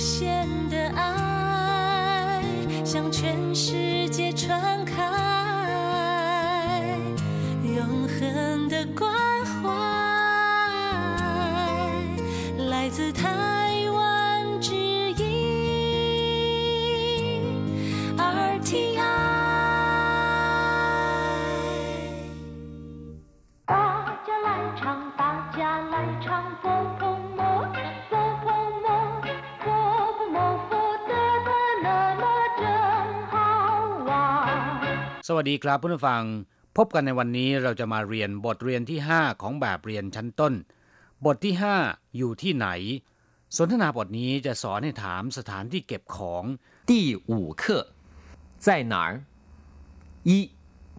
[0.00, 2.42] 无限的爱
[2.82, 4.96] 向全世界传开，
[7.62, 9.12] 永恒的关
[9.44, 9.68] 怀
[12.70, 15.22] 来自台湾之音
[18.16, 18.96] ，RTI。
[23.66, 27.19] 大家来唱，大家来唱，走不。
[35.29, 36.23] สวัสดีครับเพื่อนฟัง
[36.77, 40.53] พบกันในวันนี้เราจะมาเรียนบทเรียนที่ 5 ของแบบเรียนชั้นต้น
[41.25, 41.53] บทที่
[41.85, 42.67] 5 อยู่ที่ไหน
[43.57, 46.43] สนทนาบทนี้จะสอนให้ถามสถานที่เก็บของ
[46.89, 46.91] 第
[47.29, 47.63] 五课
[48.65, 49.11] 在哪儿？
[50.29, 50.31] 一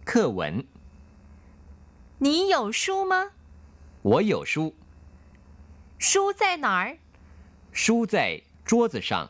[0.09, 0.65] 课文，
[2.25, 3.13] 你有书吗？
[4.03, 4.73] 我有书，
[5.99, 6.97] 书在哪儿？
[7.71, 9.29] 书在桌子上，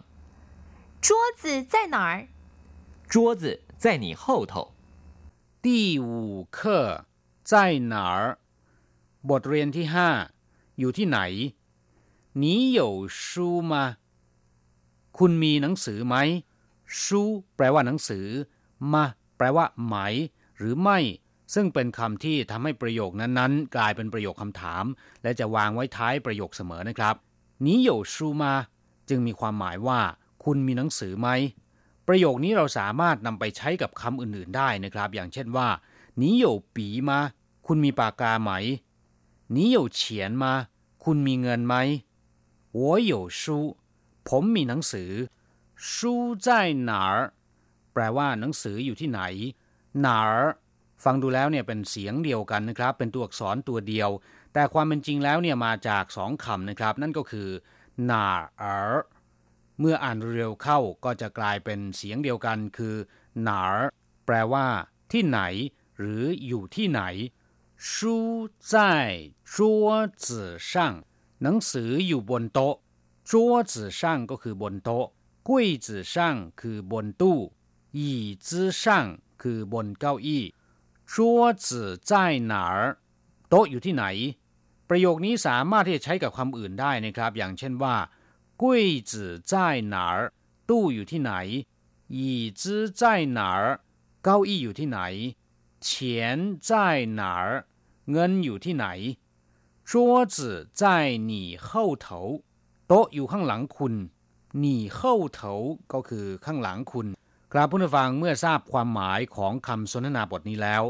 [1.02, 2.28] 桌子在哪儿？
[3.10, 4.71] 桌子在你后头。
[5.66, 5.68] 第
[6.00, 6.10] 五
[6.58, 6.60] 课
[7.50, 7.54] 在
[7.94, 8.38] 哪儿
[9.30, 9.86] บทเรียนที่
[10.34, 11.20] 5 อยู่ที่ไหน
[12.42, 12.44] 你
[12.78, 13.74] 有书吗
[15.18, 16.16] คุณมีหนังสือไหม
[17.00, 17.22] ชู
[17.56, 18.28] แปลว่าหนังสือ
[18.94, 19.04] มา
[19.38, 19.96] แปลว่า ไหม
[20.58, 21.00] หรือไม่
[21.54, 24.84] ซึ่งเป็นคำที่ทำให้ประโยคนั้นๆ กลายเป็นประโยคคำถาม
[25.24, 27.16] และจะวางไว้ท้ายประโยคเสมอนะครับ
[27.66, 28.44] 你有书吗
[29.10, 30.00] จึงมีความหมายว่า
[30.44, 31.28] คุณมีหนังสือไหม
[32.08, 35.70] ประโยคนี้เราสามารถนำไปใช้กับคำอื่นๆได้นะครับ อย่างเช่นว่า
[36.22, 36.46] 你有
[36.76, 36.78] 笔
[37.10, 37.12] 吗
[37.68, 38.52] คุณมีปากกาไหม
[39.56, 40.00] 你有钱
[40.42, 40.46] 吗
[41.04, 41.76] คุณมีเงินไหม
[42.78, 42.80] 我
[43.12, 43.42] 有书
[44.28, 45.12] ผมมีหนังสือ
[45.90, 45.92] 书
[46.46, 46.48] 在
[46.90, 47.16] 哪儿
[47.94, 49.22] แปลว่าหนังสืออยู่ที่ไหน
[50.06, 50.30] 哪儿
[51.04, 54.10] ฟังดูแล้วเนี่ยเป็นเสียงเดียวกันนะครับ เป็นตัวอักษรตัวเดียว
[54.54, 57.50] แต่ความเป็นจริงแล้วเนี่ยมาจากสองคำนะครับ นั่นก็คือ
[58.10, 58.14] 哪
[58.62, 58.66] 儿
[59.11, 59.11] เ
[59.84, 62.96] มื่ออ่านเร็วเข้าก็จะกลายเป็นเสียงเดียวกันคือ
[63.48, 63.76] 哪儿
[64.26, 64.68] แปลว่า
[65.12, 65.40] ที่ไหน
[66.00, 67.02] หรืออยู่ที่ไหน
[67.90, 67.90] 书
[68.72, 68.74] 在
[69.54, 69.56] 桌
[70.24, 70.26] 子
[70.70, 70.72] 上
[71.44, 72.76] หนังสืออยู่บนโต๊ะ
[73.30, 73.32] 桌
[73.72, 75.06] 子上ก็คือบนโต๊ะ
[75.48, 75.50] 柜
[75.86, 76.16] 子上
[76.62, 77.38] คือบนตู้
[77.98, 78.00] 椅
[78.48, 78.50] 子
[78.82, 78.84] 上
[79.42, 80.44] คือบนเก้าอี้
[81.12, 81.14] 桌
[81.66, 81.68] 子
[82.10, 82.12] 在
[82.52, 82.78] 哪儿
[83.50, 84.06] โต๊ะอยู่ที่ไหน
[84.90, 87.96] ประโยคนี้สามารถที่จะใช้กับคำอื่นได้นะครับ อย่างเช่นว่า
[88.62, 88.64] 柜
[89.10, 89.12] 子
[89.52, 89.54] 在
[89.94, 90.16] 哪儿
[90.70, 91.34] ตู้อยู่ที่ไหน
[92.18, 92.20] 椅
[92.62, 92.62] 子
[93.00, 93.02] 在
[93.38, 93.62] 哪儿
[94.24, 95.00] เก้าอี้อยู่ที่ไหน
[95.86, 95.88] 钱
[96.68, 96.70] 在
[97.20, 97.48] 哪儿
[98.12, 98.86] เงินอยู่ที่ไหน
[99.90, 99.92] 桌
[100.36, 100.38] 子
[100.82, 100.84] 在
[101.30, 101.32] 你
[101.68, 102.06] 后头
[102.88, 103.94] โต๊ะอยู่ข้างหลังคุณ
[104.60, 105.54] หนีเข้าเถา
[105.94, 107.08] ก็คือข้างหลังคุณ
[107.52, 110.84] ครับผู้ฟังเมื่อทราบความหมายของคำสนทนาบทนี้แล้ว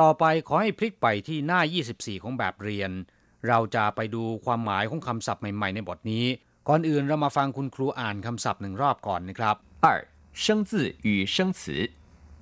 [0.00, 1.60] ต่อไปขอให้พลิกไปที่หน้า
[1.92, 2.90] 24 ของแบบเรียน
[3.48, 6.24] เราจะไปดูความหมายของคำศัพท์ใหม่ๆ ในบทนี้
[6.68, 9.86] ก่อนอื่นเรามาฟังคุณครูอ่านคำศัพท์หนึ่งรอบก่อนนะครับ 二
[10.44, 11.62] 生字与生词，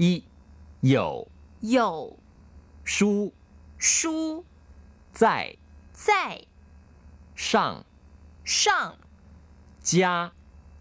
[0.03, 0.05] 一
[0.81, 1.29] 有
[1.61, 2.17] 有
[2.85, 3.33] 书
[3.79, 4.45] 书
[5.13, 5.57] 在
[5.93, 6.43] 在
[7.35, 7.85] 上
[8.45, 8.97] 上
[9.83, 10.33] 家，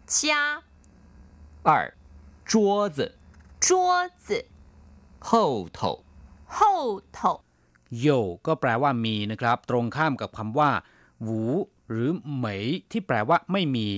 [0.05, 0.63] 家
[1.63, 1.93] 二
[2.45, 3.15] 桌子
[3.59, 4.45] 桌子
[5.19, 6.03] 后头
[6.45, 7.43] 后头
[7.89, 10.71] โยก็แปลว่ามีนะครับ ตรงข้ามกับคำว่า
[11.23, 11.41] หวู
[11.90, 13.88] หรือเหมยที่แปลว่าไม่มี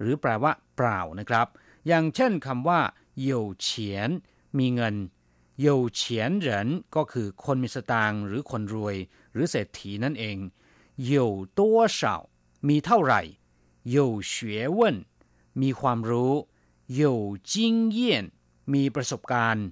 [0.00, 1.46] หรือแปลว่า เปล่านะครับ
[1.86, 2.80] อย่างเช่นคำว่า
[3.22, 4.10] เยวเฉียน
[4.58, 4.94] มีเงิน
[5.60, 8.96] เยวเฉียนเหรินก็คือคนมีสตางค์หรือคนรวย
[9.32, 10.36] หรือเศรษฐีนั่นเอง
[11.04, 12.14] เยวตัวเฉา
[12.68, 13.22] มีเท่าไหร่
[13.90, 14.96] เยวเฉวยวน
[15.62, 16.32] มีความรู้
[16.94, 17.18] เยว
[17.52, 18.24] จิงเยียน
[18.74, 19.66] มีประสบการณ์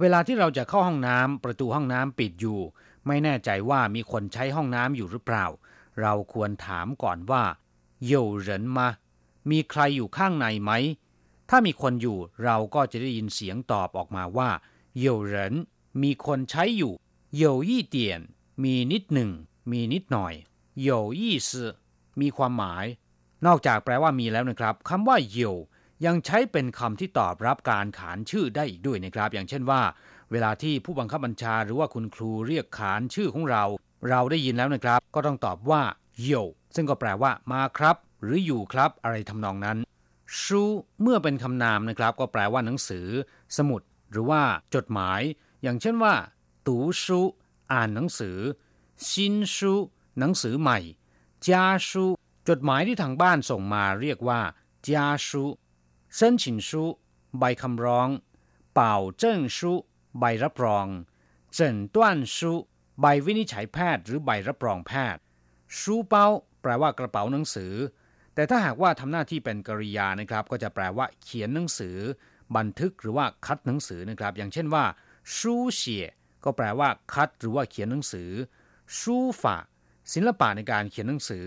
[0.00, 2.60] เวลาที่เราจะเข้าห้องน้ำประตูห้องน้ำปิดอยู่
[3.06, 5.46] ไม่แน่ใจว่ามีคนใช้ห้องน้ำอยู่หรือเปล่า
[6.00, 7.44] เราควรถามก่อนว่า
[8.04, 8.88] เย่เหรินมา
[9.50, 10.72] มีใครอยู่ข้างในไหม
[11.50, 14.50] ถ้ามีคนอยู่เราก็จะได้ยินเสียงตอบออกมาว่า
[14.98, 15.54] เย่เหริน
[16.02, 16.92] มีคนใช้อยู่
[17.36, 18.20] เย่ยี่เตียน
[18.64, 19.30] มีนิดหนึ่ง
[19.70, 20.34] มีนิดหน่อย
[20.82, 21.50] เย่ยี่ซ
[22.20, 22.84] มีความหมาย
[23.46, 25.52] นอกจากแปลว่ามีแล้วนะครับคำว่าเย่
[26.06, 29.82] ยังใช้เป็นคำที่ตอบรับการขานชื่อได้อีกด้วยนะครับ อย่างเช่นว่า
[30.30, 33.64] เวลาที่ผู้บังคับบัญชาหรือว่าคุณครูเรียกขานชื่อของเรา
[34.08, 35.82] เราได้ยินแล้วนะครับ ก็ต้องตอบว่า
[36.22, 36.32] โย
[36.74, 39.78] ซึ่งก็แปลว่ามาครับ หรืออยู่ครับ อะไรทำนองนั้น
[40.40, 40.62] ชู
[41.00, 43.06] เมื่อเป็นคำนามนะครับ ก็แปลว่าหนังสือ
[43.56, 44.42] สมุด หรือว่า
[44.74, 45.20] จดหมาย
[45.62, 46.14] อย่างเช่นว่า
[46.66, 47.20] ตูชู
[47.72, 48.38] อ่านหนังสือ
[49.08, 49.72] ชินชู
[50.18, 50.78] หนังสือใหม่
[51.46, 52.04] จาชู
[52.48, 54.40] จดหมายที่ทางบ้านส่งมาเรียกว่า
[54.86, 55.44] จาชู
[56.16, 56.82] เส้นฉินชู
[57.38, 58.08] ใบคำร้อง
[58.74, 59.72] เป่าเจิ้งชู
[60.18, 60.86] ใบรับรอง
[61.54, 62.52] เจินต้วนชู
[63.01, 65.21] ใบวินิจฉัยแพทย์หรือใบรับรองแพทย์
[65.77, 66.27] ชูเป้า
[66.61, 67.73] แปลว่ากระเป๋าหนังสือ
[68.35, 71.97] แต่ถ้าหากว่าทำหน้าที่เป็นกริยานะครับ ก็จะแปลว่าเขียนหนังสือ
[72.55, 74.85] บันทึกหรือว่าคัดหนังสือนะครับ อย่างเช่นว่า
[75.35, 76.05] ชูเฉีย
[76.43, 78.29] ก็แปลว่า คัดหรือว่าเขียนหนังสือ
[78.97, 79.57] ชูฝา
[80.13, 81.45] ศิลปะในการเขียนหนังสือ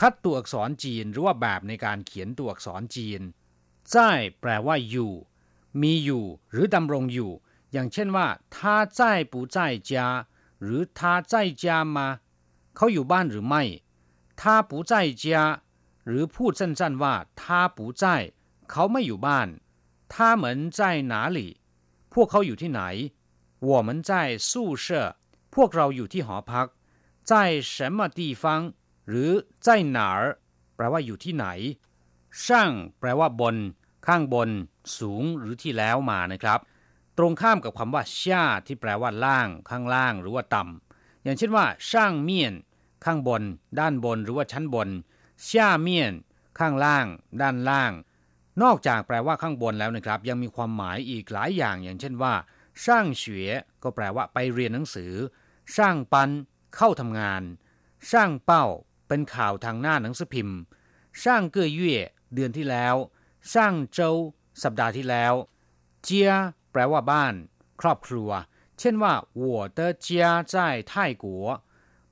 [0.00, 3.20] คัดตัวอักษรจีน หรือว่าแบบในการเขียนตัวอักษรจีน
[3.92, 3.94] 在
[4.40, 5.12] แปลว่าอยู่
[5.82, 7.32] มีอยู่ หรือดำรงอยู่
[7.72, 8.56] อย่างเช่นว่า他
[8.98, 9.00] 在
[9.32, 9.56] 不在
[9.90, 9.92] 家
[10.62, 11.32] หรือ他在
[11.62, 11.64] 家
[11.96, 11.98] 吗
[12.76, 13.62] เขาอยู่บ้านหรือไม่
[14.40, 15.24] 他不在家
[16.06, 17.42] หรือพูดสั้นๆว่า他
[17.76, 18.04] 不在
[18.70, 19.48] เขาไม่อยู่บ้าน
[20.12, 20.44] 他们
[20.78, 20.80] 在
[21.12, 21.38] 哪里
[22.12, 22.82] พวกเขาอยู่ที่ไหน
[23.68, 24.10] 我们在
[24.48, 24.50] 宿
[24.84, 24.86] 舍
[25.54, 26.66] พวกเราอยู่ที่หอพัก
[27.30, 27.32] 在
[27.72, 28.44] 什么地方
[29.08, 29.30] หรือ
[29.64, 30.20] 在哪儿
[30.74, 31.46] แปลว่าอยู่ที่ไหน
[32.42, 33.56] ช่างแปลว่าบน
[34.06, 34.50] ข้างบน
[34.98, 36.60] สูงหรือที่แล้วมานะครับ
[37.17, 42.53] ตรงข้ามกับคำว่าช่าที่แปลว่าล่าง ข้างล่าง หรือว่าต่ำอย่างเช่นว่าช่างเมียน
[43.05, 43.41] ข้างบน
[43.79, 44.89] ด้านบน หรือว่าชั้นบน
[45.47, 46.13] ช่าเมียน
[46.59, 47.05] ข้างล่าง
[47.41, 47.91] ด้านล่าง
[48.63, 52.33] นอกจากแปลว่าข้างบนแล้วนะครับ ยังมีความหมายอีกหลายอย่าง อย่างเช่นว่า
[52.83, 53.51] ช่างเฉวย
[53.83, 55.13] ก็แปลว่าไปเรียนหนังสือ
[55.75, 56.29] ช่างปัน
[56.75, 57.43] เข้าทำงาน
[58.09, 58.65] ช่างเป้า
[59.07, 60.57] เป็นข่าวทางหน้าหนังสือพิมพ์
[61.21, 61.97] ช่างเกยเย่
[62.33, 62.95] เดือนที่แล้ว
[63.51, 64.11] ช่างเจ้า
[64.63, 65.33] สัปดาห์ที่แล้ว
[66.03, 66.31] เจีย
[66.76, 67.34] ปลว่าบ้าน
[67.80, 68.30] ครอบครัว
[68.78, 69.44] เช่นว่า我
[69.78, 70.08] 的家
[70.52, 70.54] 在
[70.90, 71.24] 泰国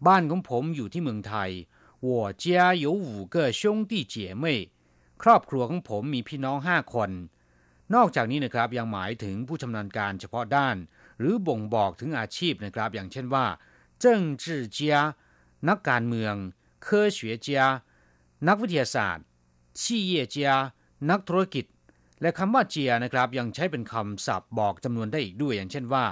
[0.07, 1.51] บ้านของผมอยู่ที่เมืองไทย
[2.07, 2.09] 我
[2.43, 2.45] 家
[2.85, 4.45] 有五个兄弟姐妹
[5.23, 7.11] ครอบครัวของผมมีพี่น้องห้าคน
[7.95, 10.77] นอกจากนี้นะครับยังหมายถึงผู้ชำนาญการเฉพาะด้าน
[11.19, 13.47] หรือบ่งบอกถึงอาชีพนะครับ อย่างเช่นว่า
[14.01, 14.97] เจิ้งจื่อเจีย
[15.69, 16.35] นักการเมือง
[16.85, 17.49] 科学家
[18.49, 19.25] นักวิทยาศาสตร์
[19.81, 20.51] ชีเยเจีย
[21.11, 21.65] นักธุรกิจ
[22.22, 26.06] และคำว่าเจียนะครับยังใช้เป็นคำศัพท์บอกจำนวนได้อีกด้วย อย่างเช่นว่า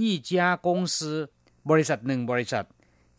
[0.00, 1.18] ยี่เจยกงซือ
[1.70, 2.66] บริษัทหนึ่งบริษัท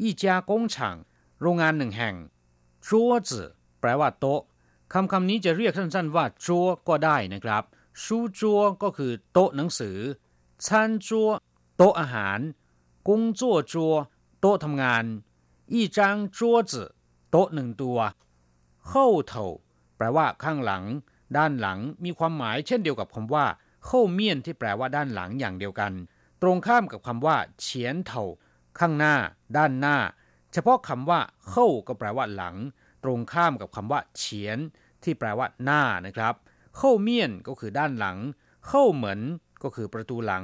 [0.01, 0.95] ยี่เจยกงฉัง
[1.41, 2.15] โรงงานหนึ่งแห่ง
[2.87, 3.47] จัวจือ
[3.79, 4.41] แปลว่าโต๊ะ
[4.93, 7.63] คำคำนี้จะเรียกสั้นๆว่าจัวก็ได้นะครับ
[8.03, 9.97] ชูจัวก็คือโต๊ะหนังสือ
[10.65, 11.29] ชันจัว
[11.77, 12.39] โต๊ะอาหาร
[13.07, 13.93] กงจัวจัว
[14.41, 15.03] โต๊ะทำงาน
[15.71, 16.87] อีจางจัวจือ
[17.31, 17.97] โต๊ะหนึ่งตัว
[18.87, 19.45] เข้าเถา
[19.95, 20.83] แปลว่าข้างหลัง
[21.37, 23.45] ด้านหลังมีความหมายเช่นเดียวกับคำว่า
[23.85, 25.91] เข้าเมียนที่แปลว่าด้านหลังอย่างเดียวกัน
[26.41, 28.23] ตรงข้ามกับคำว่าเฉียนเถา
[28.79, 29.15] ข้างหน้า
[29.57, 29.97] ด้านหน้า
[30.53, 32.55] เฉพาะคำว่าเข้าก็แปลว่าหลัง
[33.03, 34.57] ตรงข้ามกับคำว่าเฉียน
[35.03, 36.33] ที่แปลว่าหน้านะครับ
[36.77, 38.17] เข้าเมียนก็คือด้านหลัง
[38.67, 39.19] เข้าเหมือน
[39.63, 40.43] ก็คือประตูหลัง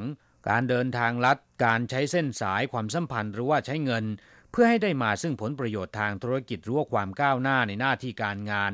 [0.50, 4.06] การเดินทางลัด การใช้เส้นสายความสัมพันธ์หรือว่าใช้เงิน
[4.52, 8.74] เพื่อให้ได้มาซึ่งผลประโยชน์ทางธุรกิจหรือว่าความก้าวหน้าในหน้าที่การงาน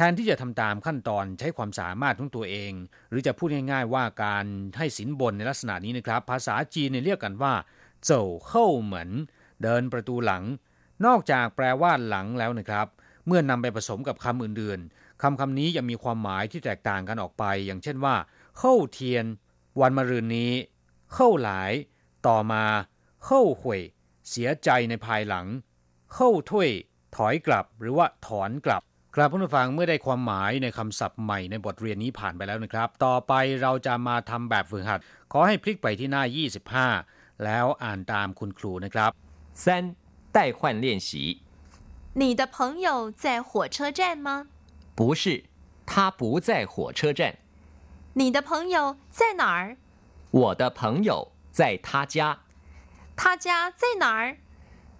[0.00, 2.72] แทนที่จะทำตามขั้นตอนใช้ความสามารถของตัวเอง
[3.10, 4.46] หรือจะพูดง่ายๆว่าการ
[4.78, 7.54] ให้สินบนในลักษณะนี้นะครับ ภาษาจีนเรียกกันว่า
[8.04, 9.08] เจ้าเข้าเหมือน
[9.62, 10.42] เดินประตูหลัง
[11.06, 12.86] นอกจากแปลว่าหลังแล้วนะครับ
[13.26, 18.16] เมื่อนำไปผสมกับคำอื่นๆคำคำนี้ยังมีความหมายที่แตกต่างกันออกไป อย่างเช่นว่า
[18.58, 19.24] เข้าเทียน
[19.80, 20.52] วันมะรืนนี้
[21.14, 21.72] เข้าหลาย
[22.26, 22.64] ต่อมา
[23.26, 23.80] เข้าหวย
[24.28, 25.46] เสียใจในภายหลัง
[26.14, 26.70] เข้าถ้วย
[27.16, 28.82] ถอยกลับ หรือว่าถอนกลับ
[29.15, 34.99] ครับผู้ฟังเมื่อได้ความหมายในคำศัพท์ใหม่ในบทเรียนนี้ผ่านไปแล้วนะครับ ต่อไปเราจะมาทำแบบฝึกหัด
[35.31, 36.23] ขอให้พลิกไปที่หน้า
[36.83, 39.11] 25 แล้วอ่านตามคุณครูนะครับ
[39.63, 39.65] 三
[40.35, 41.09] 代换练习
[42.21, 42.87] 你的朋友
[43.23, 44.29] 在火车站吗？
[44.95, 45.45] 不是，
[45.85, 47.21] 他不在火车站。
[48.13, 49.77] 你的朋友在哪儿？
[50.29, 52.41] 我的朋友在他家，
[53.15, 54.37] 他家在哪儿？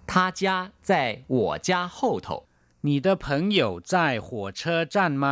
[0.07, 2.46] 他家在我家后头。
[2.85, 5.25] 你的朋友在火车站吗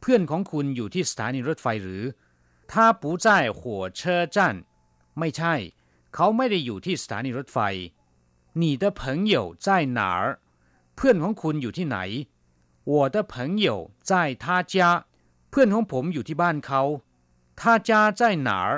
[0.00, 2.02] เพื่อนของคุณอยู่ที่สถานีรถไฟหรือ
[2.70, 3.26] 他不在
[3.58, 3.60] 火
[3.98, 4.00] 车
[4.34, 4.38] 站
[5.18, 5.54] ไม่ใช่
[6.14, 7.58] เขาไม่ได้อยู่ที่สถานีรถไฟ
[8.60, 9.00] 你的朋
[9.34, 10.22] 友在哪儿
[10.94, 11.98] เพื่อนของคุณอยู่ที่ไหน
[12.90, 13.34] 我的朋
[13.66, 13.68] 友
[14.10, 14.74] 在他家
[15.50, 16.82] เพื่อนของผมอยู่ที่บ้านเขา
[17.60, 18.70] 他家在哪儿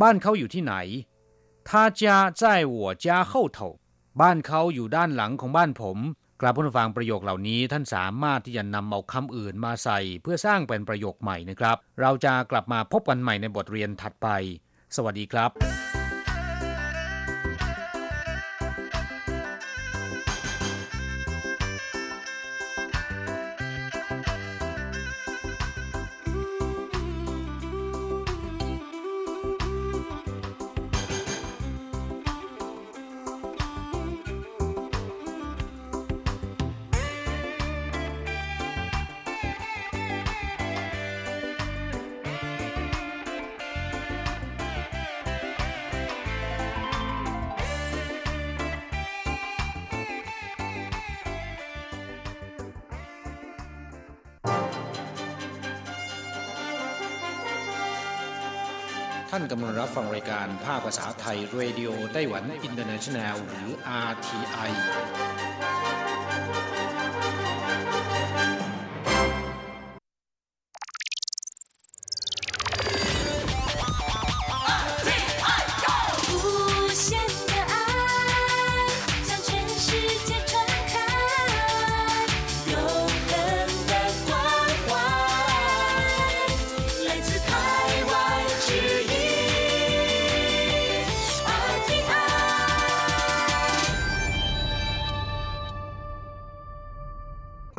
[0.00, 0.74] บ้านเขาอยู่ที่ไหน
[1.68, 1.70] 他
[2.00, 2.42] 家在
[2.76, 3.58] 我家后头
[4.20, 5.98] บ้านเขาอยู่ด้านหลังของบ้านผม
[6.45, 14.27] กลับผู้ฟังประโยคเหล่านี้ท่านสามารถที่จะนำเอาคำอื่นมาใส่เพื่อสร้างเป็นประโยคใหม่นะครับ เราจะกลับมาพบกันใหม่ในบทเรียนถัดไป
[14.95, 15.92] สวัสดีครับ
[61.35, 63.69] ยเรดิโอไต้หวันอินเตอร์เนชันแนลหรือ
[64.09, 64.71] RTI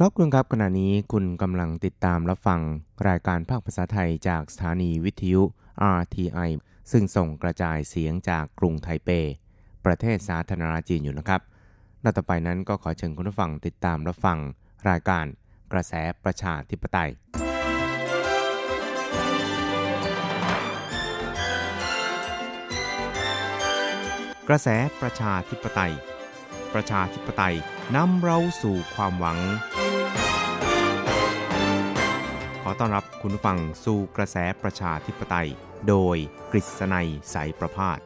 [0.06, 2.60] ครับคุณครับขณะนี้คุณกำลังติดตามรับฟัง
[3.08, 5.42] รายการภาคภาษาไทยจากสถานีวิทยุ
[5.98, 6.50] RTI
[6.90, 9.08] ซึ่งส่งกระจายเสียงจากกรุงไทเป
[9.84, 11.40] ประเทศสาธารณรัฐจีนอยู่นะครับ
[12.02, 14.38] และต่อไปนั้นก็ขอเชิญคุณผู้ฟังติดตามรับฟัง
[14.88, 15.26] รายการ
[15.72, 15.92] กระแส
[16.24, 17.10] ประชาธิปไตย
[24.48, 24.68] กระแส
[25.00, 25.94] ประชาธิปไตย
[26.74, 27.56] ประชาธิปไตย
[27.96, 29.38] นำเราสู่ความหวัง
[32.62, 35.48] ขอต้อนรับคุณฟังสู่กระแสประชาธิปไตย
[35.88, 36.16] โดย
[36.50, 37.98] กฤษณัยสายประพาส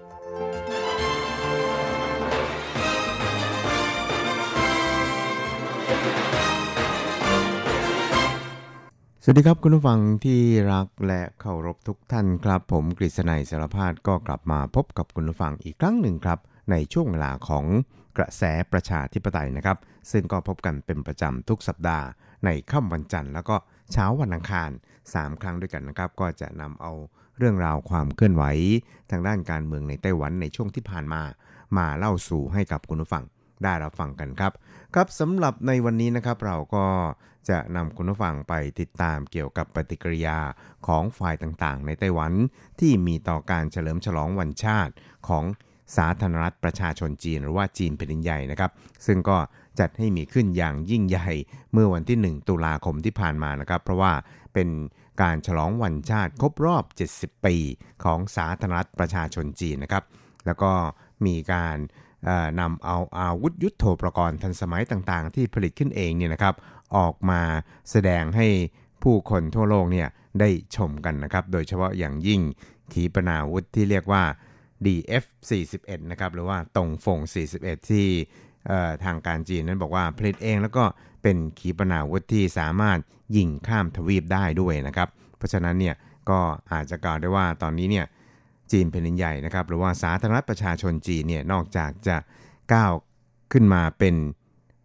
[9.23, 10.41] สวัสดีครับคุณผู้ฟังที่
[10.73, 16.39] รักและเคารพทุกท่านครับ ผมกฤษณัยสารพาดก็กลับมาพบกับคุณผู้ฟังอีกครั้งหนึ่งครับ
[16.71, 17.65] ในช่วงเวลาของ
[18.19, 19.79] กระแสประชาธิปไตยนะครับ
[20.11, 22.07] ซึ่งก็พบกันเป็นประจำทุกสัปดาห์
[22.45, 23.57] ในค่ำวันจันทร์แล้วก็
[23.93, 24.71] เช้าวันอังคาร
[25.07, 26.93] 3 ครั้งด้วยกันนะครับ ก็จะนำเอา
[27.39, 28.45] เรื่องราวความเคลื่อนไหว
[29.11, 31.23] ทางด้านการเมืองในไต้หวันในช่วงที่ผ่านมา
[31.77, 33.25] มาเล่าสู่ให้กับคุณผู้ฟัง
[33.65, 34.53] ได้รับฟังกันครับ
[34.95, 36.87] ครับสำหรับในวันนี้นะครับเราก็
[37.51, 40.39] จะนำคุณผู้ฟังไปติดตามเกี่ยวกับปฏิกิริยา
[40.87, 42.33] ของฝ่ายต่างๆ ในไต้หวัน
[42.81, 44.93] ที่มีต่อการเฉลิมฉลองวันชาติ
[45.29, 45.45] ของ
[45.97, 48.71] สาธารณรัฐประชาชนจีน หรือว่าจีนแผ่นดินใหญ่นะครับ
[49.07, 49.37] ซึ่งก็
[49.81, 51.31] จัดให้มีขึ้นอย่างยิ่งใหญ่
[51.73, 54.13] เมื่อวันที่ 1 ตุลาคมที่ผ่านมานะครับ เพราะว่า
[54.55, 54.69] เป็น
[55.23, 56.85] การฉลองวันชาติครบรอบ
[57.17, 57.57] 70 ปี
[58.05, 60.05] ของสาธารณรัฐประชาชนจีนนะครับ
[60.47, 60.73] แล้วก็
[61.27, 61.77] มีการ
[62.61, 66.55] นำเอาอาวุธยุโทโธปกรณ์ทันสมัยต่างๆ ที่ผลิตขึ้นเองเนี่ยนะครับ
[66.97, 67.41] ออกมา
[67.91, 68.47] แสดงให้
[69.03, 70.09] ผู้คนทั่วโลกเนี่ย
[70.41, 72.41] ได้ชมกันนะครับ โดยเฉพาะอย่างยิ่ง
[72.93, 74.23] ขีปนาวุธที่เรียกว่า
[74.87, 77.19] DF-41 นะครับหรือว่าตงฟง
[77.55, 78.09] 41 ที่
[79.05, 80.85] ทางการจีนนั้นบอกว่าผลิตเองแล้วก็
[81.23, 82.99] เป็นขีปนาวุธที่สามารถ
[83.37, 85.95] ยิงข้ามทวีปได้ด้วยนะครับ เพราะฉะนั้นเนี่ย
[86.31, 86.41] ก็
[86.73, 88.07] อาจจะกล่าวได้ว่าตอนนี้เนี่ย
[88.73, 92.17] จีนแผ่นดินใหญ่นะครับ หรือว่าสาธารณรัฐประชาชนจีนเนี่ยนอกจากจะ
[92.73, 92.93] ก้าว
[93.53, 94.15] ขึ้นมาเป็น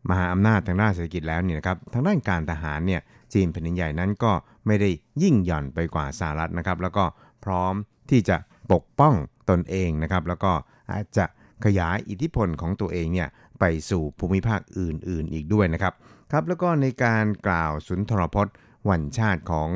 [0.10, 3.02] มหาอำนาจทางด้านเศรษฐกิจแล้วเนี่ยนะครับทางด้านการทหารเนี่ย
[3.34, 4.32] จีนแผ่นดินใหญ่นั้นก็
[4.68, 4.90] ไม่ได้
[5.24, 7.06] ยิ่งหย่อนไปกว่าสหรัฐนะครับ แล้วก็
[7.44, 7.74] พร้อม
[8.10, 8.38] ที่จะ
[8.72, 9.14] ปกป้อง
[9.50, 10.52] ตนเองนะครับแล้วก็
[10.92, 11.26] อาจจะ
[11.66, 13.28] ขยายอิทธิพลของตัวเองเนี่ย
[13.60, 15.94] ไปสู่ภูมิภาคอื่นๆ อีกด้วยนะครับ
[16.32, 18.54] ครับแล้วก็ในการกล่าวสุนทรพจน์
[18.90, 19.70] วันชาติของ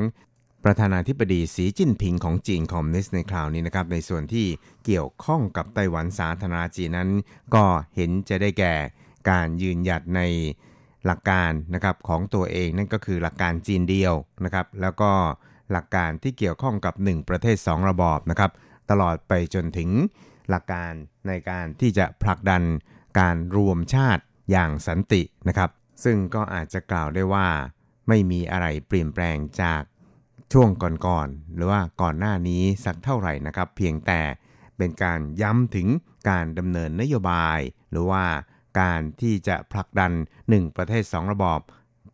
[0.63, 4.47] ประธานาธิบดีสีจิ้นผิงของจีนคอมมิวนิสต์ในคราวนี้นะครับในส่วนที่
[4.85, 7.09] เกี่ยวข้องกับไต้หวันสาธารณจีนนั้น
[7.55, 7.63] ก็
[7.95, 8.75] เห็นจะได้แก่
[9.29, 10.21] การยืนหยัดใน
[11.05, 14.13] หลักการนะครับของตัวเองนั่นก็คือหลักการจีนเดียว
[14.45, 15.11] นะครับแล้วก็
[15.71, 18.51] หลักการที่เกี่ยวข้องกับ 1 ประเทศ 2 ระบอบนะครับ
[18.89, 19.89] ตลอดไปจนถึง
[20.49, 20.93] หลักการ
[21.27, 22.63] ในการที่จะผลักดัน
[23.19, 25.69] การรวมชาติอย่างสันตินะครับ
[26.03, 27.47] ซึ่งก็อาจจะกล่าวได้ว่า
[28.07, 29.81] ไม่มีอะไรเปลี่ยนแปลงจาก
[30.53, 30.69] ช่วง
[31.05, 34.21] ก่อนๆหรือว่าก่อนหน้านี้สักเท่าไหร่นะครับ เพียงแต่
[34.77, 35.87] เป็นการย้ำถึง
[36.29, 37.59] การดำเนินนโยบาย
[37.91, 38.23] หรือว่า
[38.81, 40.11] การที่จะผลักดัน
[40.43, 41.59] 1 ประเทศ 2 ระบอบ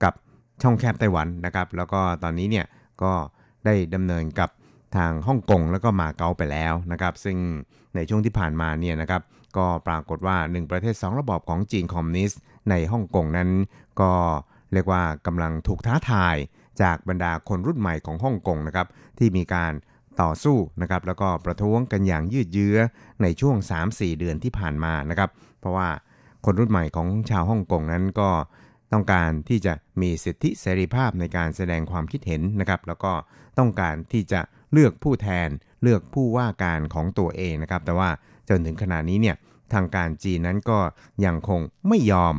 [0.03, 0.13] กับ
[0.61, 2.65] ช่องแคบไต้หวันนะครับ แล้วก็ตอนนี้เนี่ย
[3.03, 3.13] ก็
[3.65, 4.49] ได้ดำเนินกับ
[4.97, 7.37] ทางฮ่องกงแล้วก็มาเก๊าไปแล้วนะครับซึ่ง
[7.95, 9.21] ในช่วงที่ผ่านมาเนี่ยนะครับ
[9.57, 13.49] ก็ปรากฏว่า 1 ประเทศ 2 ระบอบของจีนคอมมิวนิสต์ในฮ่องกงนั้น
[14.01, 14.11] ก็
[14.73, 16.35] เรียกว่ากำลังถูกท้าทาย
[16.81, 19.73] จากบรรดาคนรุ่นใหม่ของฮ่องกงนะครับที่มีการ
[20.21, 22.77] ต่อสู้นะครับแล้วก็ประท้วงกันอย่างยืดเยื้อ
[23.21, 23.55] ในช่วง
[23.87, 25.29] 3-4 เดือนที่ผ่านมานะครับ
[25.59, 25.89] เพราะว่า
[26.45, 28.29] คนรุ่นใหม่ของชาวฮ่องกงนั้นก็
[28.93, 33.13] ต้องการที่จะมีสิทธิเสรีภาพในการแสดงความคิดเห็นนะครับแล้วก็
[33.57, 34.41] ต้องการที่จะ
[34.73, 35.49] เลือกผู้แทน
[35.83, 38.09] เลือกผู้ว่าการของตัวเองนะครับ แต่ว่า
[38.49, 39.35] จนถึงขณะนี้เนี่ย
[39.73, 40.79] ทางการจีนนั้นก็
[41.25, 42.35] ยังคงไม่ยอม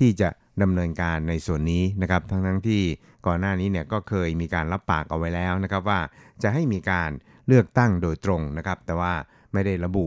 [0.00, 0.28] ที่จะ
[0.62, 2.82] ดำเนินการในส่วนนี้นะครับ ทั้งทั้งที่
[3.26, 6.00] ก่อนหน้านี้เนี่ยก็เคยมีการรับปากเอาไว้แล้วนะครับว่า
[6.42, 7.10] จะให้มีการ
[7.46, 9.12] เลือกตั้งโดยตรงนะครับ แต่ว่า
[9.52, 10.04] ไม่ได้ระบุ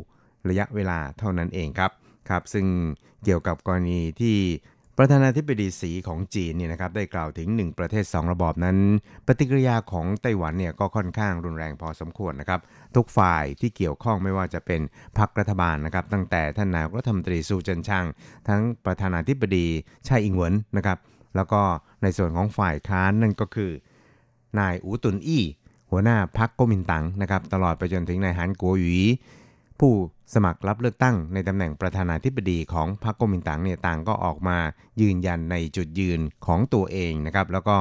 [0.50, 1.92] ระยะเวลาเท่านั้นเองครับ
[2.30, 2.66] ครับ ซึ่ง
[3.24, 4.38] เกี่ยวกับกรณีที่
[5.02, 8.78] ประธานาธิบดีสีของจีนเนี่ยนะครับได้กล่าวถึง 1 ประเทศ 2 ระบอบนั้น
[9.26, 12.60] ปฏิกิริยาของไต้หวันเนี่ยก็ค่อนข้างรุนแรงพอสมควรนะครับ
[12.96, 14.82] ทุกฝ่ายที่เกี่ยวข้องไม่ว่าจะเป็น
[15.18, 18.06] พรรครัฐบาลนะครับ ตั้งแต่ท่านนายกรัฐมนตรีซูเจินชาง
[18.48, 19.68] ทั้งประธานาธิบดี
[20.08, 20.98] ชายอิงเหวินนะครับ
[21.36, 21.62] แล้วก็
[22.04, 23.72] ในส่วนของฝ่ายค้านนั่นก็คือ
[24.60, 25.44] นายอูตุนอี้
[25.92, 29.00] หัวหน้าพรรคก๊กมินตั๋งนะครับตลอดไปจนถึงนายฮันกัวหยี
[29.80, 29.94] ผู้
[30.34, 34.58] สมัครรับเลือกตั้งในตำแหน่งประธานาธิบดีของพรรคก๊กมินตั๋งเนี่ยต่างก็ออกมา
[35.02, 37.78] ยืนยันในจุดยืนของตัวเองนะครับ แล้วก็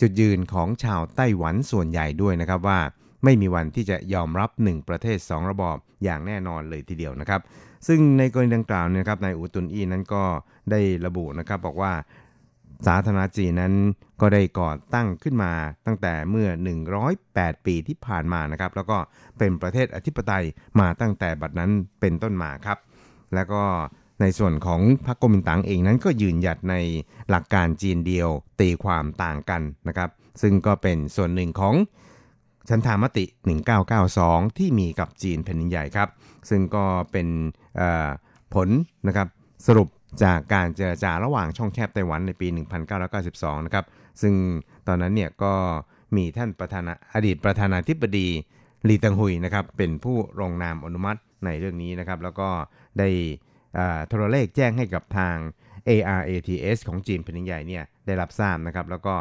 [0.00, 2.80] จุดยืนของชาวไต้หวันส่วนใหญ่ด้วยนะครับว่า
[3.24, 7.40] ไม่มีวันที่จะยอมรับ 1 ประเทศ 2 ระบอบอย่างแน่นอนเลยทีเดียวนะครับ
[7.86, 10.24] ซึ่งในกรณีดังกล่าวเนี่ยครับนายอูตุนอีนั้นก็
[10.70, 11.92] ได้ระบุนะครับบอกว่า
[12.86, 13.74] สาธารณจีนนั้น
[14.20, 15.52] ก็ได้ก่อตั้งขึ้นมา
[15.86, 16.48] ตั้งแต่เมื่อ
[17.08, 18.98] 108 ปีที่ผ่านมานะครับ แล้วก็
[19.38, 20.44] เป็นประเทศอธิปไตย
[20.80, 21.70] มาตั้งแต่บัดนั้น
[22.00, 22.78] เป็นต้นมาครับ
[23.34, 23.62] แล้วก็
[24.20, 26.74] ในส่วนของพรรคก๊กมินตั๋งเองนั้นก็ยืนหยัดใน
[27.30, 28.28] หลักการจีนเดียว
[28.60, 30.10] ตีความต่างกันนะครับ
[30.42, 31.74] ซึ่งก็เป็นส่วนหนึ่งของ
[32.68, 33.24] ชันธามติ
[33.90, 36.08] 1992 ที่มีกับจีนแผ่นดินใหญ่ครับ
[36.50, 37.28] ซึ่งก็เป็น
[38.54, 38.68] ผล
[39.06, 39.28] นะครับ
[39.66, 39.88] สรุป
[40.22, 42.48] จากการเจรจาระหว่างช่องแคบไต้หวันในปี
[43.06, 43.84] 1992 นะครับ
[44.22, 44.34] ซึ่ง
[44.86, 45.54] ตอนนั้นเนี่ยก็
[46.16, 48.28] มีท่านประธานาอดีตประธานาธิบดี
[48.88, 52.48] ลีตังหุยนะครับเป็นผู้ลงนามอนุมัติในเรื่องนี้นะครับ แล้วก็
[52.98, 53.08] ได้
[54.08, 55.36] โทรเลขแจ้งให้กับทาง
[55.88, 59.14] ARATS ของจีนแผ่นใหญ่เนี่ยได้รับทราบนะครับ แล้วก็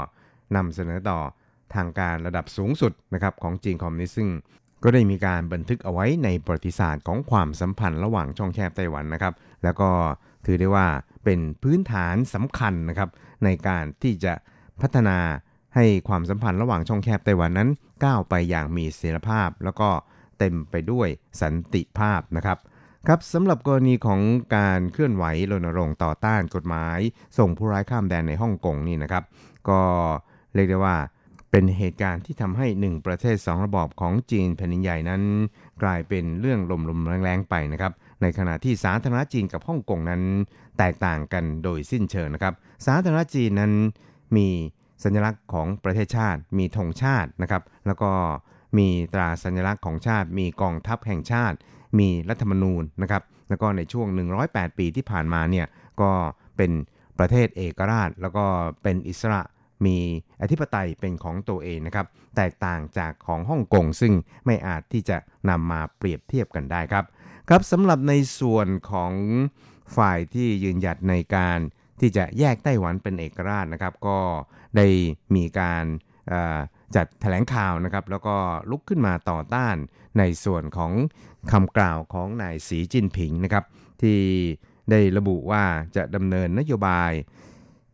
[0.55, 1.19] นำเสนอต่อ
[1.75, 4.29] ทางการระดับสูงสุดนะครับของจีนคอมมิวนิสต์ซึ่ง
[4.83, 9.33] ก็ได้มีการบันทึกเอาไว้ในประวัติศาสตร์ของความสัมพันธ์ระหว่างช่องแคบไต้หวันนะครับ
[9.63, 9.89] แล้วก็
[10.47, 10.87] ถือได้ว่า
[11.23, 13.09] เป็นพื้นฐานสำคัญนะครับ
[13.43, 14.33] ในการที่จะ
[14.81, 15.17] พัฒนา
[15.75, 17.69] ให้ความสัมพันธ์ระหว่างช่องแคบไต้หวันนั้น
[18.05, 19.89] ก้าวไปอย่างมีเสรีภาพ แล้วก็
[20.39, 21.07] เต็มไปด้วย
[21.41, 22.57] สันติภาพนะครับ
[23.07, 24.19] ครับสำหรับกรณีของ
[24.55, 26.99] การเคลื่อนไหวรณรงค์ต่อต้านกฎหมาย
[27.37, 29.23] ส่งผู้ร้ายข้ามแดนในฮ่องกงนี่นะครับ
[29.69, 29.81] ก็
[30.55, 30.97] เรียกได้ว่า
[31.51, 35.21] เป็นเหตุการณ์ที่ทำให้หนึ่งประเทศสองระบอบของจีนแผ่นดินใหญ่นั้น
[35.83, 37.91] กลายเป็นเรื่องลมๆแรงๆไปนะครับ
[38.21, 40.21] ในขณะที่สาธารณจีนกับฮ่องกงนั้น
[40.77, 42.53] แตกต่างกันโดยสิ้นเชิงนะครับ
[42.85, 43.73] สาธารณจีนนั้น
[44.37, 44.47] มี
[45.03, 48.11] สัญลักษณ์ของประเทศชาติ มีธงชาตินะครับ แล้วก็
[48.77, 51.57] มีตราสัญลักษณ์ของชาติ มีกองทัพแห่งชาติ
[51.99, 54.07] มีรัฐธรรมนูญนะครับ แล้วก็ในช่วง
[54.43, 55.67] 108 ปีที่ผ่านมาเนี่ย
[56.01, 56.11] ก็
[56.57, 56.71] เป็น
[57.19, 58.45] ประเทศเอกราช แล้วก็
[58.83, 59.41] เป็นอิสระ
[59.85, 59.97] มี
[60.41, 64.13] อธิปไตยเป็นของตัวเองนะครับ แตกต่างจากของฮ่องกงซึ่ง
[64.45, 65.17] ไม่อาจที่จะ
[65.49, 67.05] นำมาเปรียบเทียบกันได้ครับ
[67.51, 69.13] ครับสำหรับในส่วนของ
[69.95, 71.59] ฝ่ายที่ยืนหยัดในการ
[71.99, 74.19] ที่จะแยกไต้หวันเป็นเอกราชนะครับ ก็
[74.77, 74.87] ได้
[75.35, 75.83] มีการ
[76.95, 78.35] จัดแถลงข่าวนะครับ แล้วก็
[78.69, 79.75] ลุกขึ้นมาต่อต้าน
[80.19, 80.91] ในส่วนของ
[81.51, 83.63] คำกล่าวของนายสีจิ้นผิงนะครับ
[84.01, 84.19] ที่
[84.91, 85.63] ได้ระบุว่า
[85.95, 87.11] จะดำเนินนโยบาย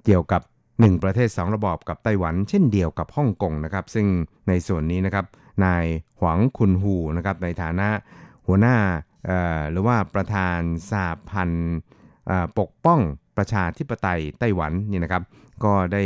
[0.05, 0.41] เกี่ยวกับ
[0.73, 4.07] 1 ประเทศ 2 ระบอบกับไต้หวัน เช่นเดียวกับฮ่องกงนะครับ ซึ่ง
[4.47, 5.25] ในส่วนนี้นะครับ
[5.65, 5.85] นาย
[6.19, 7.87] หวังคุนหูนะครับในฐานะ
[8.47, 8.77] หัวหน้า
[9.71, 10.59] หรือว่าประธาน
[10.91, 11.75] สาพันธ์
[12.59, 12.99] ปกป้อง
[13.37, 15.23] ประชาธิปไตยไต้หวันนี่นะครับ
[15.63, 16.03] ก็ได้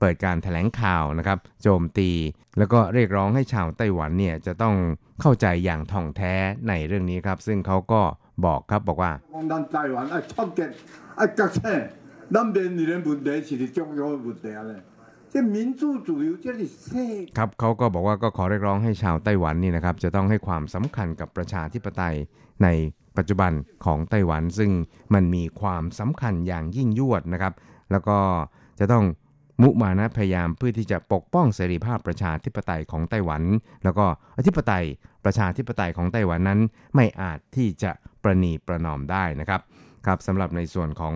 [0.00, 2.10] เปิดการถแถลงข่าวนะครับ โจมตี
[2.58, 4.74] แล้วก็เรียกร้องให้ชาวไต้หวันเนี่ยจะต้อง
[5.20, 6.34] เข้าใจอย่างท่องแท้
[6.68, 8.02] ในเรื่องนี้ครับ ซึ่งเขาก็
[8.46, 9.12] บอกครับบอกว่า
[17.38, 22.16] ครับเขาก็บอกว่าก็ขอเรียกร้องให้ชาวไต้หวันนี่นะครับจะต้องให้ความสำคัญกับประชาธิปไตย
[22.62, 22.68] ใน
[23.16, 23.52] ปัจจุบัน
[23.84, 24.70] ของไต้หวันซึ่ง
[25.14, 27.54] มันมีความสำคัญอย่างยิ่งยวดนะครับ
[27.90, 28.18] แล้วก็
[28.80, 29.04] จะต้อง
[29.62, 33.42] มุมานะพยายามเพื่อที่จะปกป้องเสรีภาพประชาธิปไตยของไต้หวัน
[33.84, 34.06] แล้วก็
[34.38, 34.84] อธิปไตย
[35.24, 36.60] ประชาธิปไตยของไต้หวันนั้น
[36.94, 37.90] ไม่อาจที่จะ
[38.22, 39.60] ประนีประนอมได้นะครับ
[40.06, 41.14] ครับสำหรับในส่วนของ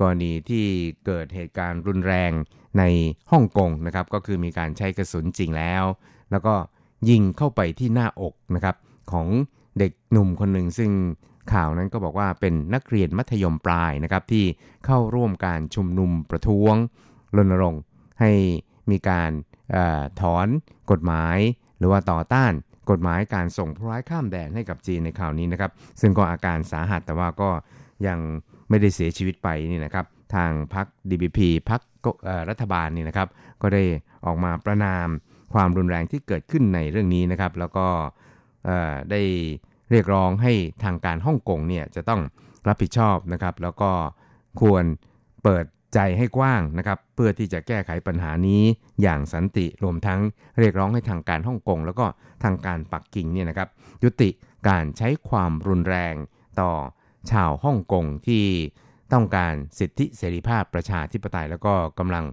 [0.00, 0.66] กรณีที่
[1.06, 2.32] เกิดเหตุการณ์รุนแรง
[2.78, 2.84] ใน
[3.32, 5.84] ฮ่องกงนะครับ ก็คือมีการใช้กระสุนจริงแล้ว
[6.30, 6.54] แล้วก็
[7.10, 8.76] ยิงเข้าไปที่หน้าอกนะครับ
[9.12, 9.26] ของ
[9.78, 10.90] เด็กหนุ่มคนหนึ่งซึ่ง
[11.52, 14.44] ข่าวนั้นก็บอกว่าเป็นนักเรียนมัธยมปลายนะครับที่
[14.86, 16.74] เข้าร่วมการชุมนุมประท้วง
[17.36, 17.82] รณรงค์
[18.20, 18.32] ให้
[18.90, 19.30] มีการ
[19.74, 19.76] อ
[20.20, 20.46] ถอน
[20.90, 21.38] กฎหมาย
[21.78, 22.52] หรือว่าต่อต้าน
[22.90, 25.70] กฎหมายการส่งผู้ร้ายข้ามแดนให้กับจีนในข่าวนี้นะครับ
[26.00, 27.50] ซึ่งก็อาการสาหัสแต่ว่าก็
[28.06, 28.18] ยัง
[28.68, 31.38] ไม่ได้เสียชีวิตไปนี่นะครับ ทางพรรค DBP
[31.70, 31.80] พรรค
[32.50, 33.28] รัฐบาลนี่นะครับ
[33.62, 33.82] ก็ได้
[34.26, 35.08] ออกมาประนาม
[35.54, 37.86] ความรุนแรงที่เกิดขึ้นในเรื่องนี้นะครับ แล้วก็
[39.10, 39.22] ได้
[39.90, 40.52] เรียกร้องให้
[40.84, 42.20] ทางการฮ่องกงเนี่ยจะต้อง
[42.68, 43.90] รับผิดชอบนะครับ แล้วก็
[44.60, 44.84] ควร
[45.42, 45.64] เปิด
[45.94, 48.62] ใจให้กว้างนะครับ เพื่อที่จะแก้ไขปัญหานี้
[49.02, 50.20] อย่างสันติรวมทั้ง
[50.58, 52.06] เรียกร้องให้ทางการฮ่องกง แล้วก็
[52.44, 53.68] ทางการปักกิ่งเนี่ยนะครับ
[54.04, 54.30] ยุติ
[54.68, 56.14] การใช้ความรุนแรง
[56.60, 56.72] ต่อ
[57.30, 58.44] ชาวฮ่องกงที่
[59.12, 62.24] ต้องการสิทธิเสรีภาพประชาธิปไตย แล้วก็กำลัง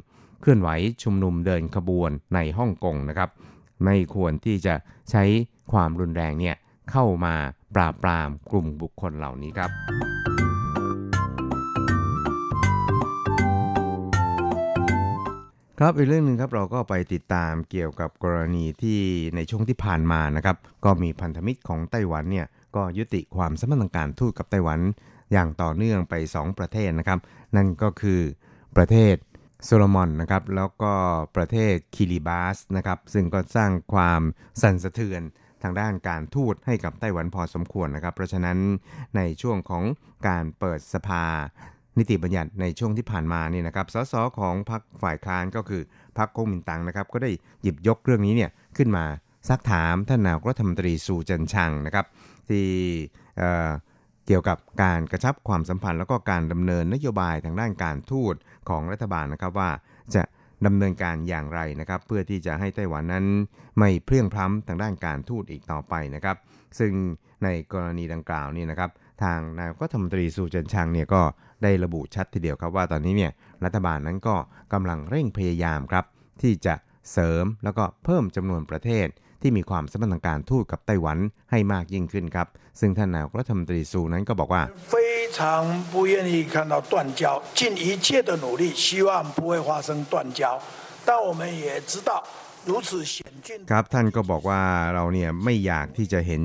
[0.42, 0.70] เคลื่อนไหว
[1.04, 3.30] ชุมนุมเดินขบวนในฮ่องกงนะครับ
[3.86, 4.76] ไม่ควรที่จะ
[5.12, 5.24] ใช้
[5.72, 6.56] ความรุนแรงเนี่ย
[6.92, 7.36] เข้ามา
[7.76, 9.72] ปราบปรามกลุ่มบุคคลเหล่านี้ครับ
[15.80, 19.00] ครับอีกเรื่องหนึ่งครับเราก็ไปติดตามเกี่ยวกับกรณีที่
[19.36, 24.80] ในช่วงที่ผ่านมานะครับ ก็มีพันธมิตรของไต้หวันเนี่ยก็ยุติความสัมพันธ์การทูตกับไต้หวัน
[25.32, 27.20] อย่างต่อเนื่องไป 2 ประเทศนะครับ
[27.56, 28.22] นั่นก็คือ
[28.76, 29.16] ประเทศ
[29.66, 30.94] โซโลมอนนะครับแล้วก็
[31.36, 34.22] ประเทศคิริบาสนะครับซึ่งก็สร้างความ
[34.62, 35.22] สั่นสะเทือน
[35.66, 38.58] ทางด้านการทูตให้กับไต้หวันพอสมควรนะครับ เพราะฉะนั้น
[39.16, 39.84] ในช่วงของ
[40.28, 41.24] การเปิดสภา
[41.98, 45.82] นิติบัญญัติในช่วงที่ผ่านมานี่นะครับสสของพรรคฝ่ายค้านก็คือ
[46.18, 49.06] พรรคก๊กมินตั๋งนะครับ ก็ได้หยิบยกเรื่องนี้เนี่ยขึ้นมา
[49.50, 52.06] ซักถามท่านนายกรัฐมนตรีสูจันชังนะครับ
[52.50, 52.66] ที่
[54.28, 58.36] เกี่ยวกับการกระชับความสัมพันธ์ แล้วก็การดำเนินนโยบายทางด้านการทูต
[58.70, 59.70] ของรัฐบาลนะครับว่า
[60.16, 60.24] จะ
[60.66, 63.26] ดำเนินการอย่างไรนะครับ เพื่อที่จะให้ไต้หวันนั้น
[63.80, 66.38] ไม่เพลี่ยงพล้ำทางด้านการทูตอีกต่อไปนะครับ
[66.80, 66.94] ซึ่ง
[67.44, 68.90] ในกรณีดังกล่าวนี่นะครับ
[69.24, 71.22] ทางนายกรัฐมนตรีสุจันชังเนี่ยก็
[71.64, 73.32] ได้ระบุชัดทีเดียวครับว่าตอนนี้เนี่ย
[73.66, 74.36] รัฐบาลนั้นก็
[74.74, 76.06] กำลังเร่งพยายามครับ
[76.42, 76.76] ที่จะ
[77.12, 79.08] เสริมแล้วก็เพิ่มจำนวนประเทศ
[79.43, 81.19] ที่มีความสัมพันธ์ทางการทูตกับไต้หวัน
[81.51, 82.49] ให้มากยิ่งขึ้นครับ
[82.81, 84.63] ซึ่งท่านนายกรัฐมนตรีซูนั้นก็บอกว่า
[84.93, 84.95] 非
[85.37, 85.39] 常
[85.93, 87.23] 不愿意看到断交
[87.59, 90.41] 尽一切的努力希望不会发生断交
[91.07, 92.11] 但我们也知道
[92.69, 93.15] 如此险
[93.47, 94.63] 峻ครับท่านก็บอกว่า
[94.95, 96.45] เราเนี่ยไม่อยากที่จะเห็น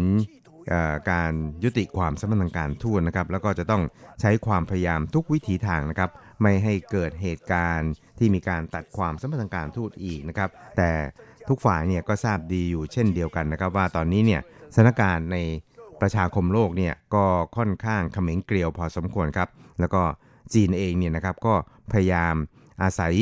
[1.11, 1.33] การ
[1.63, 3.83] ยุติความสัมพันธ์ทางการทูตนะครับ แล้วก็จะต้อง
[4.21, 6.09] ใช้ความพยายามทุกวิถีทางนะครับ
[6.41, 10.91] ไม่ให้เกิดเหตุการณ์ที่มีการตัดความสัมพันธ์ทางการทูตอีกนะครับ แต่
[11.51, 14.40] ทุกฝ่ายเนี่ยก็ทราบดีอยู่เช่นเดียวกันนะครับว่าตอนนี้เนี่ย
[14.74, 15.38] สถานการณ์ใน
[16.01, 17.24] ประชาคมโลกเนี่ยก็
[17.57, 19.48] ค่อนข้างเขม็งเกลียวพอสมควรครับ
[19.80, 20.03] แล้วก็
[20.55, 21.55] จีนเองเนี่ยนะครับก็
[21.92, 22.34] พยายาม
[22.82, 23.14] อาศัย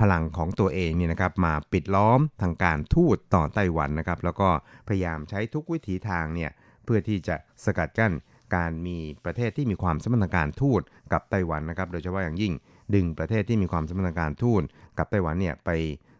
[0.00, 4.48] พลังของตัวเองเนี่ยนะครับมาปิดล้อมทางการทูตต่อไต้หวันนะครับ แล้วก็
[4.88, 6.50] พยายามใช้ทุกวิถีทางเนี่ย
[6.84, 8.12] เพื่อที่จะสกัดกั้น
[8.56, 10.80] การมีประเทศที่มีความสัมพันธการทูต
[11.12, 12.52] กับไต้หวันนะครับ โดยเฉพาะอย่างยิ่ง
[12.94, 14.62] ดึงประเทศที่มีความสัมพันธการทูต
[14.98, 15.70] กับไต้หวันเนี่ยไป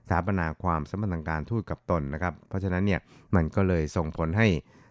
[0.07, 3.01] สถาปนาความสัมพันธ์ทางการทูตกับตนนะครับ เพราะฉะนั้นเนี่ย
[3.35, 4.49] มันก็เลยส่งผลให้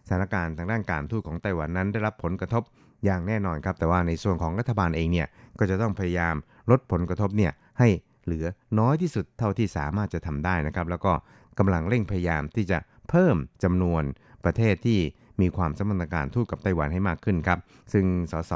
[0.07, 2.63] สถานการณ์ทางด้านการทูตของไต้หวันนั้น ได้รับผลกระทบ
[3.05, 5.27] อย่างแน่นอนครับ แต่ว่าในส่วนของรัฐบาลเองเนี่ย
[5.59, 6.35] ก็จะต้องพยายาม
[6.71, 7.87] ลดผลกระทบเนี่ยให้
[8.23, 8.45] เหลือ
[8.79, 11.13] น้อยที่สุดเท่าที่สามารถจะทำได้นะครับ แล้วก็
[11.59, 14.03] กำลังเร่งพยายามที่จะเพิ่มจำนวน
[14.45, 14.99] ประเทศที่
[15.41, 17.59] มีความสัมพันธ์การทูตกับไต้หวันให้มากขึ้นครับ
[17.93, 18.53] ซึ่งสส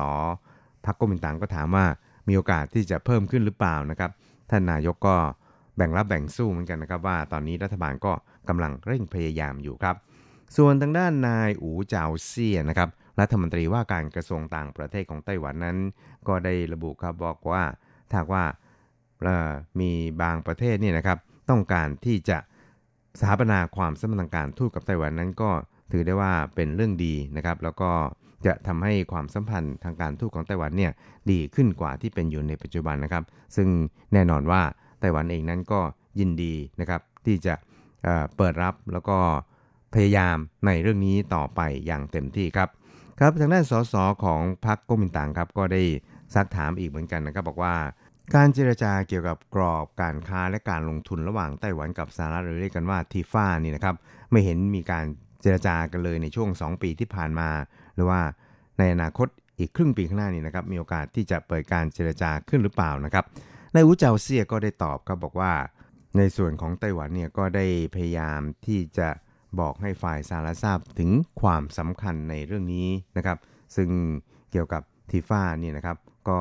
[0.85, 1.85] พรรคก๊กมินตั๋งก็ถามว่า
[2.27, 4.11] มีโอกาสที่จะเพิ่มขึ้นหรือเปล่านะครับ
[4.49, 5.17] ท่านนายกก็
[5.79, 8.13] แบ่งรับแบ่งสู้เหมือนกันนะครับว่าตอนนี้รัฐบาลก็
[8.49, 9.95] กำลังเร่งพยายามอยู่ครับ
[10.57, 15.77] ส่วนทางด้านนายอูเจาเซียนะครับรัฐมนตรีว่าการกระทรวงต่างประเทศของไต้หวันนั้น
[16.27, 17.63] ก็ได้ระบุครับบอกว่า
[18.11, 18.43] ถ้าว่า
[19.79, 21.17] มีบางประเทศนี่นะครับ
[21.49, 22.37] ต้องการที่จะ
[23.19, 25.51] สถาปนาความสัมพันธ์การทูตกับไต้หวันนั้นก็
[25.91, 27.91] ถือได้ว่าเป็นเรื่องดีนะครับ แล้วก็
[28.45, 30.91] จะทำให้ความสัมพันธ์ทางการทูตของไต้หวันเนี่ย
[31.31, 33.23] ดีขึ้นกว่าที่เป็นอยู่ในปัจจุบันนะครับ
[33.55, 33.67] ซึ่ง
[34.13, 34.61] แน่นอนว่า
[34.99, 35.79] ไต้หวันเองนั้นก็
[36.19, 37.53] ยินดีนะครับที่จะ
[38.37, 39.17] เปิดรับแล้วก็
[39.93, 42.69] พยายามในเรื่องนี้ต่อไปอย่างเต็มที่ครับ
[43.19, 45.81] ครับทางด้านสสของพรรคก๊กมินตั๋งครับก็ได้
[46.35, 47.75] ซักถามอีกเหมือนกันนะครับบอกว่า
[48.35, 53.95] การเจรจาเกี่ยวกับกรอบการค้าและการลงทุนระหว่างไต้หวันกับสหรัฐหรือเรียกกันว่าทีฟ้านี่นะครับ
[54.31, 55.05] ไม่เห็นมีการ
[55.41, 57.49] เจรจากันเลยในช่วง 2 ปีที่ผ่านมา
[57.95, 58.21] หรือว่า
[58.79, 59.27] ในอนาคต
[59.59, 63.25] อีกครึ่งปีข้างหน้านี้นะครับมีโอกาสที่จะเปิดการเจรจาขึ้นหรือเปล่านะครับ
[63.73, 65.53] นายอูเจาเซียก็ได้ตอบครับบอกว่า
[66.17, 67.65] ในส่วนของไต้หวันเนี่ยก็ได้
[67.95, 69.09] พยายามที่จะ
[69.59, 71.09] บอกให้ฝ่ายสหรัฐทราบถึง
[71.41, 73.37] ความสำคัญในเรื่องนี้นะครับ
[73.75, 73.89] ซึ่ง
[74.51, 75.97] เกี่ยวกับทีฟ้านี่นะครับ
[76.29, 76.39] ก็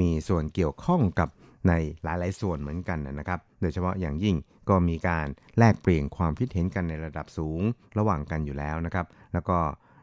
[0.00, 1.28] มีส่วนเกี่ยวข้องกับ
[1.68, 4.36] ในหลาย ๆ ส่วนเหมือนกันนะครับ โดยเฉพาะอย่างยิ่ง
[4.68, 5.26] ก็มีการ
[5.58, 7.60] แลกเปลี่ยนความคิดเห็นกันในระดับสูง
[7.98, 9.58] ระหว่างกันอยู่แล้วนะครับ แล้วก็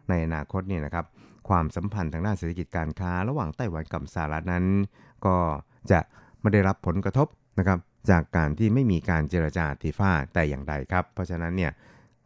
[0.10, 1.06] ในอนาคตเนี่ยนะครับ
[1.50, 4.66] ความสัมพันธ์ทางด้านเศรษฐกิจการค้า ระหว่างไต้หวันกับสหรัฐนั้น
[5.26, 5.38] ก็
[5.92, 6.00] จะ
[6.42, 7.28] ไม่ได้รับผลกระทบ
[7.60, 7.80] นะครับ
[8.10, 11.72] จากการที่ไม่มีการเจรจาทีฟ้าแต่อย่างใดครับ เพราะฉะนั้นเนี่ย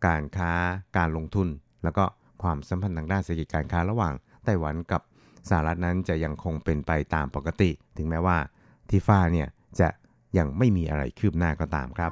[0.07, 0.51] การค้า
[0.97, 1.47] การลงทุน
[1.84, 2.05] แล้วก็
[2.43, 4.13] ความสัมพันธ์ทางด้านเศรษฐกิจการค้าระหว่าง
[4.43, 5.01] ไต้หวันกับ
[5.49, 8.38] สหรัฐนั้นจะยังคงเป็นไปตามปกติ ถึงแม้ว่า
[8.89, 9.47] ทีฟ้าเนี่ย
[9.80, 9.89] จะ
[10.38, 12.11] ยังไม่มีอะไรคืบหน้าก็ตามครับ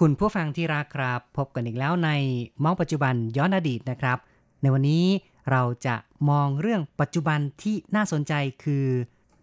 [0.00, 2.10] คุณผู้ฟังที่รักครับ พบกันอีกแล้วใน
[2.62, 4.18] มองปัจจุบันย้อนอดีตนะครับ
[4.62, 5.04] ในวันนี้
[5.50, 5.96] เราจะ
[6.30, 8.32] มองเรื่องปัจจุบันที่น่าสนใจ
[8.64, 8.86] คือ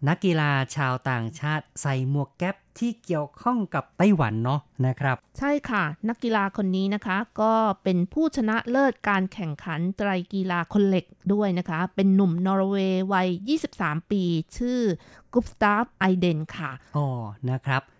[0.08, 13.28] นักกีฬาชาวต่างชาติใส่หมวกแก๊ปที่เกี่ยวข้องกับไต้หวันเนาะนะครับ ใช่ค่ะ นักกีฬาคนนี้นะคะ ก็เป็นผู้ชนะเลิศการแข่งขันไตรกีฬาคนเหล็กด้วยนะคะ เป็นหนุ่มนอร์เวย์วัย
[13.70, 14.22] 23 ปี
[14.56, 14.80] ชื่อ
[15.32, 17.06] กุปสตาฟไอเดนค่ะอ๋อ
[17.50, 17.93] นะครับเออ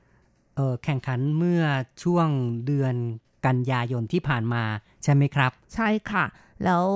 [0.84, 1.62] แข่งขันเมื่อ
[2.02, 2.28] ช่วง
[2.66, 2.94] เดือน
[3.46, 4.64] กันยายนที่ผ่านมา
[5.02, 6.24] ใช่ไหมครับ ใช่ค่ะ
[6.64, 6.86] แล้ว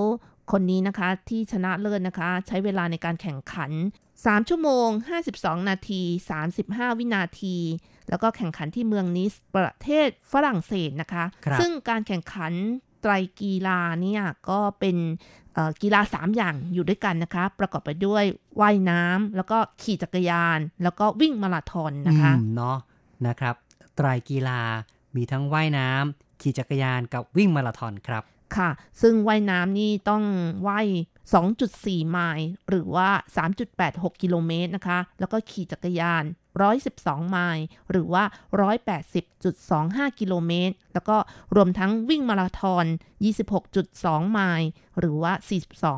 [0.52, 3.70] คนนี้นะคะที่ชนะเลิศนะคะ ใช้เวลาในการแข่งขัน
[4.10, 4.88] 3 ชั่วโมง
[5.28, 6.02] 52 นาที
[6.50, 7.56] 35 วินาที
[8.08, 12.52] แล้วก็แข่งขันที่เมืองนิสประเทศฝรั่งเศสนะคะครับซึ่งการแข่งขัน
[13.02, 14.96] ไตรกีฬาเนี่ยก็เป็น
[15.54, 18.24] เอ่อกีฬา 3 อย่างอยู่ด้วยกันนะคะ ประกอบไปด้วย
[18.60, 22.78] ว่ายน้ำแล้วก็ขี่จักรยาน แล้วก็วิ่งมาราธอนนะคะอืมเนาะ
[23.26, 23.54] นะครับ
[23.96, 24.60] ไตรกีฬา
[25.16, 28.22] มีทั้งว่ายน้ำขี่จักรยานกับวิ่งมาราธอนครับ
[28.56, 28.70] ค่ะ
[29.02, 30.22] ซึ่งว่ายน้ำนี่ต้อง
[30.68, 30.88] ว่าย
[31.48, 33.08] 2.4 ไมล์หรือว่า
[33.64, 36.24] 3.86 กิโลเมตรนะคะ แล้วก็ขี่จักรยาน
[36.88, 38.24] 112 ไมล์ หรือว่า
[39.02, 41.16] 180.25 กิโลเมตร แล้วก็
[41.56, 42.84] รวมทั้งวิ่งมาราธอน
[43.58, 45.32] 26.2 ไมล์ หรือว่า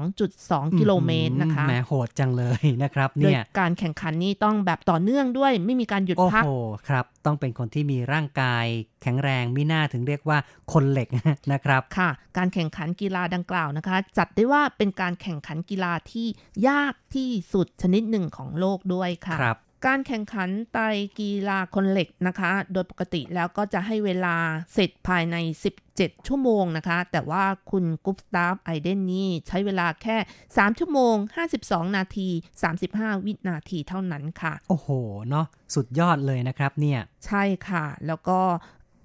[0.07, 6.51] 42.2 กิโลเมตรนะคะ แหมโหดจังเลยนะครับโดยเนี่ย การแข่งขันนี่ต้องแบบต่อเนื่องด้วยไม่มีการหยุดโอ้พักโห
[6.89, 8.67] ครับ ต้องเป็นคนที่มีร่างกาย
[9.03, 10.39] แข็งแรงมิน่าถึงเรียกว่า
[10.73, 11.09] คนเหล็ก
[11.53, 16.27] นะครับค่ะ การแข่งขันกีฬาดังกล่าวนะคะ จัดได้ว่าเป็นการแข่งขันกีฬาที่
[16.69, 20.85] ยากที่สุดชนิดหนึ่งของโลกด้วยค่ะครับ การแข่งขันไตร
[21.19, 24.37] กีฬาคนเหล็กนะคะ โดยปกติแล้วก็จะให้เวลา
[24.73, 25.37] เสร็จภายใน
[25.83, 30.17] 17 ชั่วโมงนะคะ แต่ว่าคุณกุ๊ปสตาฟไอเดนนี่ใช้เวลาแค่
[30.49, 31.15] 3 ชั่วโมง
[31.57, 32.29] 52 นาที
[32.77, 34.89] 35 วินาทีเท่านั้นค่ะ โอ้โห
[35.29, 38.39] เนาะสุดยอดเลยนะครับเนี่ย ใช่ค่ะ แล้วก็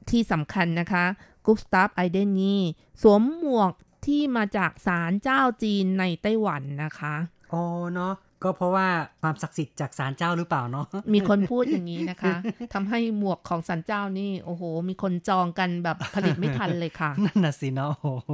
[0.09, 1.05] ที่สำคัญนะคะ
[1.45, 2.61] กุ๊ปสตาฟไอเดนนี่
[3.01, 3.73] สวมหมวก
[4.05, 7.15] ที่มาจากศาลเจ้าจีนในไต้หวันนะคะ
[7.53, 7.63] อ๋อ
[7.93, 8.13] เนาะ
[8.45, 8.87] ก็เพราะว่า
[9.21, 12.35] ความศักดิ์สิทธิ์จากศาลเจ้าหรือเปล่าเนาะมีคนพูดอย่างนี้นะคะ
[12.73, 18.31] ทำให้หมวกของสันเจ้านี่โอ้โห มีคนจองกันแบบผลิตไม่ทันเลยค่ะนั่นน่ะสิเนาะโอ้โห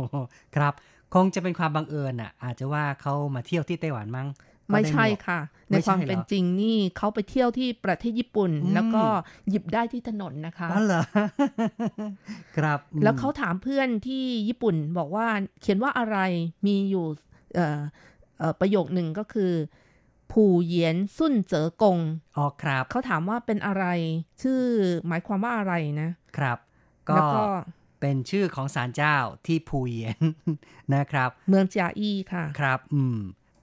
[0.55, 0.73] ครับ
[1.13, 4.27] คงจะเป็นความบังเอิญอะ อาจจะว่าเขามาเที่ยวที่ไต้หวันมั้ง
[4.71, 5.39] ไม่ใช่ก็ด้หวกค่ะ
[5.69, 9.03] ในไม่ใช่ความเหรอเป็นจริงนี่เขาไปเที่ยวที่ประเทศญี่ปุ่นอืมแล้วก็
[9.49, 11.03] หยิบได้ที่ถนนนะคะอ๋อเหรอ
[12.57, 15.27] ครับอืมแล้วเขาถามเพื่อนที่ญี่ปุ่นบอกว่า
[15.61, 16.17] เขียนว่าอะไร
[16.65, 17.05] มีอยู่
[17.55, 17.79] เอ่อ
[18.39, 19.51] เอ่อประโยคหนึ่งก็คือ
[20.31, 21.99] ผู่เหยียนซุ่นเจ๋อกง
[22.37, 23.85] อ๋อครับ เขาถามว่าเป็นอะไร
[24.41, 24.61] ชื่อ
[25.07, 26.57] หมายความว่าอะไรนะ ครับ
[27.09, 27.43] ก็แล้วก็
[28.01, 29.15] เป็นชื่อของศาลเจ้า
[29.45, 30.19] ที่ภูเยียน
[30.95, 33.19] นะครับ เมืองจาอี้ค่ะ ครับ อืม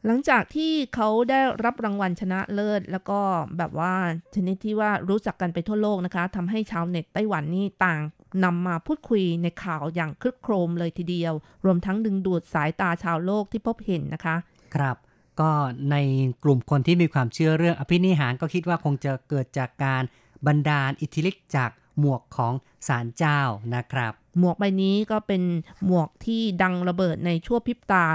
[0.06, 3.20] หลังจากที่เขาได้รับรางวัลชนะเลิศ แล้วก็
[3.58, 3.94] แบบว่า
[4.34, 8.00] ชนิดที่ว่ารู้จักกันไปทั่วโลกนะคะทำให้ชาวเน็ตไต้หวันนี่ต่าง
[8.44, 14.36] นำมาพูดคุยในข่าวอย่างคลึกโครมเลยทีเดียว รวมทั้งดึงดูดสายตาชาวโลกที่พบเห็นนะคะ
[14.74, 14.96] ครับ
[15.40, 15.50] ก็
[15.90, 15.96] ใน
[16.44, 20.02] กลุ่มคนที่มีความเชื่อเรื่องอภินิหารก็คิดว่าคงจะเกิดจากการ
[20.46, 22.52] บันดาลอิทธิฤทธิ์จากหมวกของ
[22.88, 23.40] ศาลเจ้า
[23.74, 25.42] นะครับ หมวกใบนี้ก็เป็น
[25.86, 28.06] หมวกที่ดังระเบิดในชั่วพริบตา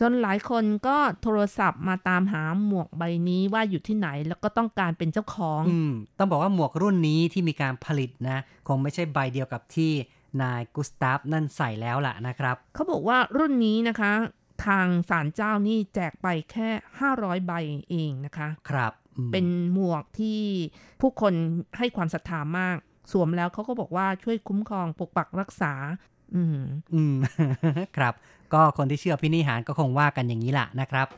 [0.00, 9.92] จนหลายคนก็โทรศัพท์มาตามหาหมวกใบนี้ว่าอยู่ที่ไหนแล้วก็ต้องการเป็นเจ้าของอืมต้องบอกว่าหมวกรุ่นนี้ที่มีการผลิตนะ คงไม่ใช่ใบเดียวกับที่
[10.42, 14.12] นายกุสตาฟนั่นใส่แล้วล่ะนะครับ เขาบอกว่ารุ่นนี้นะคะ
[14.66, 16.68] ทางศาลเจ้านี่แจกไปแค่
[17.08, 17.52] 500 ใบ
[17.90, 20.40] เองนะคะ ครับอืมเป็นหมวกที่
[21.00, 21.34] ผู้คน
[21.78, 22.76] ให้ความศรัทธามาก
[23.12, 25.72] สวมแล้วเขาก็บอกว่าช่วยคุ้มครองปกปักรักษา
[26.34, 26.58] อืม
[26.94, 27.14] อืม
[27.96, 28.14] ครับ
[28.52, 31.08] ก็คนที่เชื่อพินิหารก็คงว่ากันอย่างนี้ล่ะนะครับ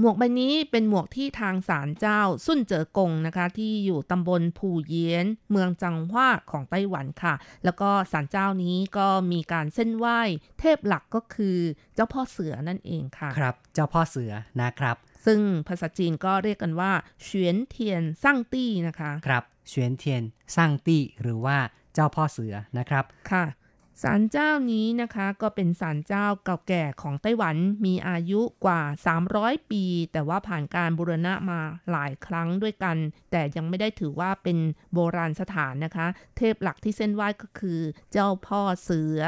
[0.00, 7.34] หมวกใบนี้เป็นหมวกที่ทางศาลเจ้าสุ้นเจ๋อกงนะคะ ที่อยู่ตำบลผู่เยียน เมืองจังหว่าของไต้หวันค่ะ
[7.64, 10.20] แล้วก็ศาลเจ้านี้ก็มีการเส้นไหว้
[10.60, 11.56] เทพหลักก็คือ
[11.94, 14.96] เจ้าพ่อเสือนั่นเองค่ะ ครับ เจ้าพ่อเสือนะครับ
[15.26, 16.92] ซึ่งภาษาจีนก็เรียกกันว่า
[17.22, 20.22] เฉียนเทียนซั่งตี้นะคะ ครับเฉวียนเทียน
[20.56, 21.56] สร้างตี้หรือว่า
[21.94, 23.44] เจ้าพ่อเสือนะครับ ค่ะ
[24.02, 28.82] ศาลเจ้านี้นะคะก็เป็นศาลเจ้าเก่าแก่ของไต้หวันมีอายุกว่า
[29.26, 32.96] 300 ปี แต่ว่าผ่านการบูรณะมาหลายครั้งด้วยกัน
[33.30, 34.58] แต่ยังไม่ได้ถือว่าเป็น
[34.92, 37.80] โบราณสถานนะคะ เทพหลักที่เส้นไหว้ก็คือ
[38.12, 39.20] เจ้าพ่อเสือ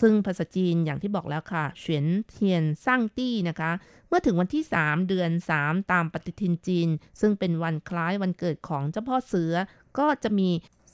[0.00, 3.70] ซึ่งภาษาจีนอย่างที่บอกแล้วค่ะเฉียนเทียนสร้างตี้นะคะ
[4.08, 5.30] เมื่อถึงวันที่ 3 เดือน
[5.60, 6.88] 3 ตามปฏิทินจีน
[7.20, 9.52] ซึ่งเป็นวันคล้ายวันเกิดของเจ้าพ่อเสือ
[9.98, 10.50] ก็จะมี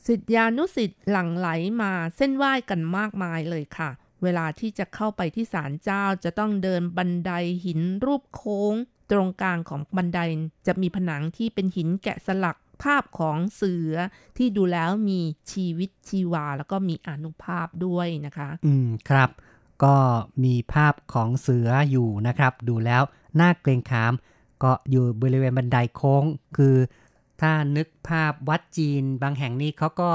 [0.07, 1.49] สิทธิานุสิทธิ์หลั่งไหล
[1.83, 3.91] มาเส้นไหว้กันมากมายเลยค่ะ
[4.23, 7.33] เวลาที่จะเข้าไปที่ศาลเจ้าจะต้องเดินบันได
[7.65, 8.75] หินรูปโค้ง
[9.11, 10.21] ตรงกลางของบันได
[10.67, 13.95] จะมีผนังที่เป็นหินแกะสลักภาพของเสือ
[14.37, 15.21] ที่ดูแล้วมี
[15.53, 19.31] ชีวิตชีวา แล้วก็มีอนุภาพด้วยนะคะ อืมครับ
[19.85, 19.97] ก็
[20.45, 23.03] มีภาพของเสืออยู่นะครับ ดูแล้ว
[23.41, 24.13] น่าเกรงขาม
[24.63, 26.25] ก็อยู่บริเวณบันไดโค้ง
[26.57, 26.75] คือ
[27.41, 30.11] ถ้านึกภาพวัดจีนบางแห่งนี่เขาก็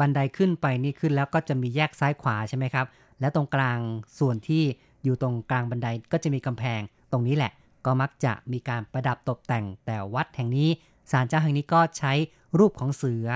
[0.00, 2.86] บันไดขึ้นไปนี่ขึ้นแล้วก็จะมีแยกซ้ายขวาใช่ไหมครับ
[3.20, 3.78] และตรงกลาง
[4.18, 4.62] ส่วนที่
[5.04, 6.80] อยู่ตรงกลางบันไดก็จะมีกำแพง
[7.12, 7.52] ตรงนี้แหละ
[7.86, 10.68] ก็มักจะมีการประดับตกแต่ง แต่วัดแห่งนี้
[11.10, 12.12] ศาลเจ้าแห่งนี้ก็ใช้
[12.58, 13.28] รูปของเสือ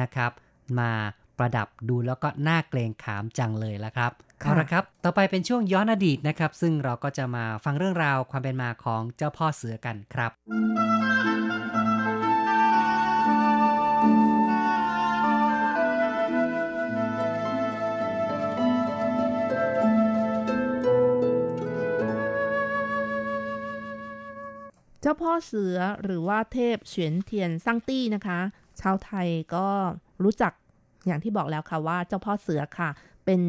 [0.00, 0.30] นะครับ
[0.78, 0.92] มา
[1.38, 10.30] ประดับดูแล้วก็น่าเกรงขามจังเลยละครับเอาละครับ ต่อไปเป็นช่วงย้อนอดีตนะครับ ซึ่งเราก็จะมาฟังเรื่องราวความเป็นมาของเจ้าพ่อเสือกันครับ
[25.02, 28.38] เจ้าพ่อเสือหรือว่าเทพเฉียนเทียนสร้างตี้นะคะ
[28.80, 29.66] ชาวไทยก็
[30.22, 30.52] รู้จัก
[31.06, 32.90] อย่างที่บอกแล้วค่ะว่าเจ้าพ่อเสือค่ะ
[33.24, 33.42] เป็น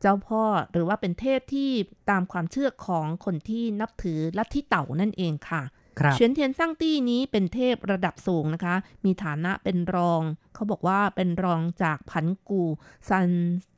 [0.00, 0.42] เจ้าพ่อ
[0.72, 1.70] หรือว่าเป็นเทพที่
[2.10, 5.62] ตามความเชื่อของคนที่นับถือลัทธิเต่านั่นเองค่ะ
[5.98, 8.74] ครับเฉียนเทียนสร้างตี้นี้เป็นเทพระดับสูงนะคะ
[9.04, 10.22] มีฐานะเป็นรอง
[10.54, 12.62] เขาบอกว่าเป็นรองจากผันกู
[13.08, 13.30] ซัน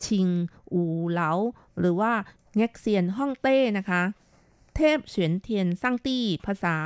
[0.04, 0.28] ชิง
[0.72, 1.30] อูเหลา
[1.78, 2.12] หรือว่า
[2.56, 4.02] เง็กเซียนฮ่องเต้นะคะ
[4.76, 6.76] เทพเฉียนเทียนสร้างตี้ภาษา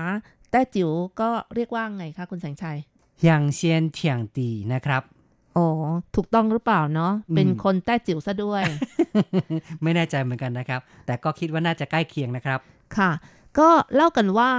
[0.51, 2.79] แต้จิ๋วก็เรียกว่าไงคะคุณแสงชัย
[3.19, 5.03] เฮียงเซียนเถียงตีนะครับ
[5.57, 5.69] อ๋อ
[6.15, 8.63] ถูกต้องหรือเปล่าเนาะอืมเป็นคนแต้จิ๋วซะด้วย
[9.83, 12.59] ไม่แน่ใจเหมือนกันนะครับ แต่ก็คิดว่าน่าจะใกล้เคียงนะครับ
[12.97, 13.11] ค่ะ
[13.59, 14.51] ก็เล่ากันว่า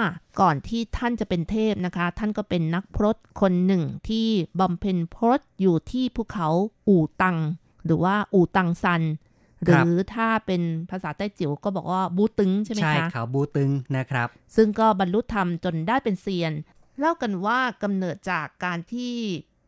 [0.42, 4.28] ก่อนที่ท่านจะเป็นเทพนะคะ ท่านก็เป็นนักพรตคนหนึ่งที่
[4.60, 6.48] บำเพ็ญพรตอยู่ที่ภูเขา
[6.88, 7.38] อู่ตัง
[7.86, 9.02] หรือว่าอู่ตังซัน
[9.66, 16.54] หรือถ้าเป็นภาษาใต้จิ๋วก็บอกว่าบูตึงใช่ไหมใช่คะเขาบูตึงนะครับ ซึ่งก็บรรลุธรรมจนได้เป็นเซียน
[17.00, 19.16] เล่ากันว่ากำเนิดจากการที่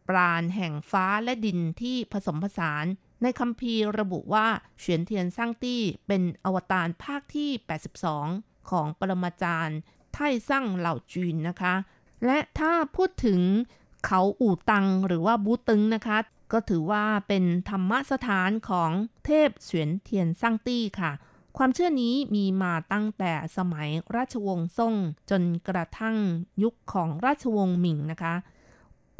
[0.09, 2.85] ปราณแห่งฟ้าและดินที่ผสมผสาน
[3.21, 4.47] ในคัมภีร์ระบุว่า
[4.79, 7.51] เฉียนเทียนสร้างตี้เป็นอวตารภาคที่
[8.09, 9.77] 82 ของปรมาจารย์
[10.13, 11.73] ไท่สร้างเหล่าจีนนะคะ
[12.25, 13.39] และถ้าพูดถึง
[14.05, 16.17] เขาอู่ตังหรือว่าบูตึงนะคะ
[16.51, 18.91] ก็ถือว่าเป็นธรรมสถานของ
[19.25, 21.11] เทพเฉียนเทียนสร้างตี้ค่ะ
[21.57, 24.93] ความเชื่อนี้มีมาตั้งแต่สมัยราชวงศ์ซ่ง
[25.29, 26.17] จนกระทั่ง
[26.63, 28.35] ยุคของราชวงศ์หมิงนะคะ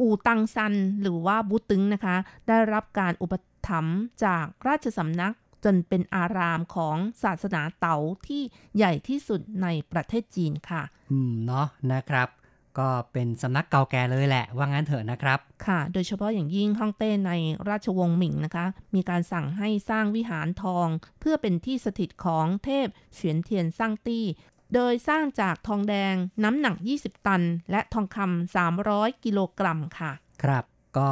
[0.00, 2.16] อูตังซันหรือว่าบูตึงนะคะ
[2.48, 3.34] ได้รับการอุป
[3.68, 8.42] ถัมภ์จากราชสำนักจนเป็นอารามของศาสนาเต๋าที่
[8.76, 12.28] ใหญ่ที่สุดในประเทศจีนค่ะ อืม เนาะนะครับ
[12.78, 17.32] ก็เป็นสำนักเก่าแก่เลยแหละ ว่างั้นเถอะนะครับ ค่ะ โดยเฉพาะอย่างยิ่งฮ่องเต้ใน
[17.68, 20.88] ราชวงศ์หมิงนะคะ มีการสั่งให้สร้างวิหารทอง
[21.20, 24.24] เพื่อเป็นที่สถิตของเทพเฉียนเทียนสร้างตี้
[24.74, 26.14] โดยสร้างจากทองแดง
[26.44, 30.12] น้ำหนัก 20 ตัน และทองคำ300 กิโลกรัมค่ะ
[30.42, 30.64] ครับ
[30.98, 31.10] ก็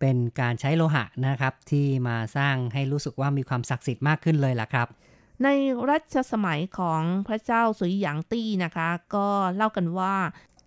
[0.00, 4.88] เป็นการใช้โลหะนะครับ ที่มาสร้างให้รู้สึกว่ามีความศักดิ์สิทธิ์มากขึ้นเลยล่ะครับ
[5.44, 5.48] ใน
[5.90, 10.14] รัชสมัยของพระเจ้าสุยหยางตี้นะคะ ก็เล่ากันว่า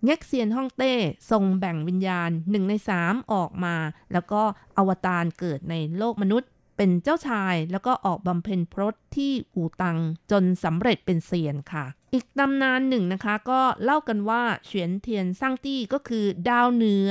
[0.04, 0.94] เง็กเซียนฮ่องเต้
[1.30, 3.76] ทรงแบ่งวิญญาณหนึ่งในสามออกมา
[4.12, 4.42] แล้วก็
[4.76, 9.98] อวตารเกิดในโลกมนุษย์ เป็นเจ้าชายแล้วก็ออกบำเพ็ญพรตที่อูตัง
[10.30, 11.84] จนสำเร็จเป็นเซียนค่ะ
[12.14, 17.10] อีกตำนานหนึ่งนะคะ ก็เล่ากันว่าเฉียนเทียนสร้างตี้ก็คือดาวเหนือ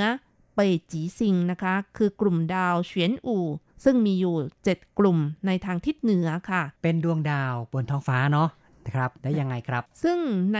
[0.55, 3.45] เปยจีซิงนะคะ คือกลุ่มดาวเฉียนอู่
[3.83, 4.35] ซึ่งมีอยู่
[4.67, 8.49] 7 กลุ่มในทางทิศเหนือค่ะ เป็นดวงดาวบนท้องฟ้าเนาะ
[8.85, 10.19] นะครับ ได้ยังไงครับ ซึ่ง
[10.55, 10.59] ใน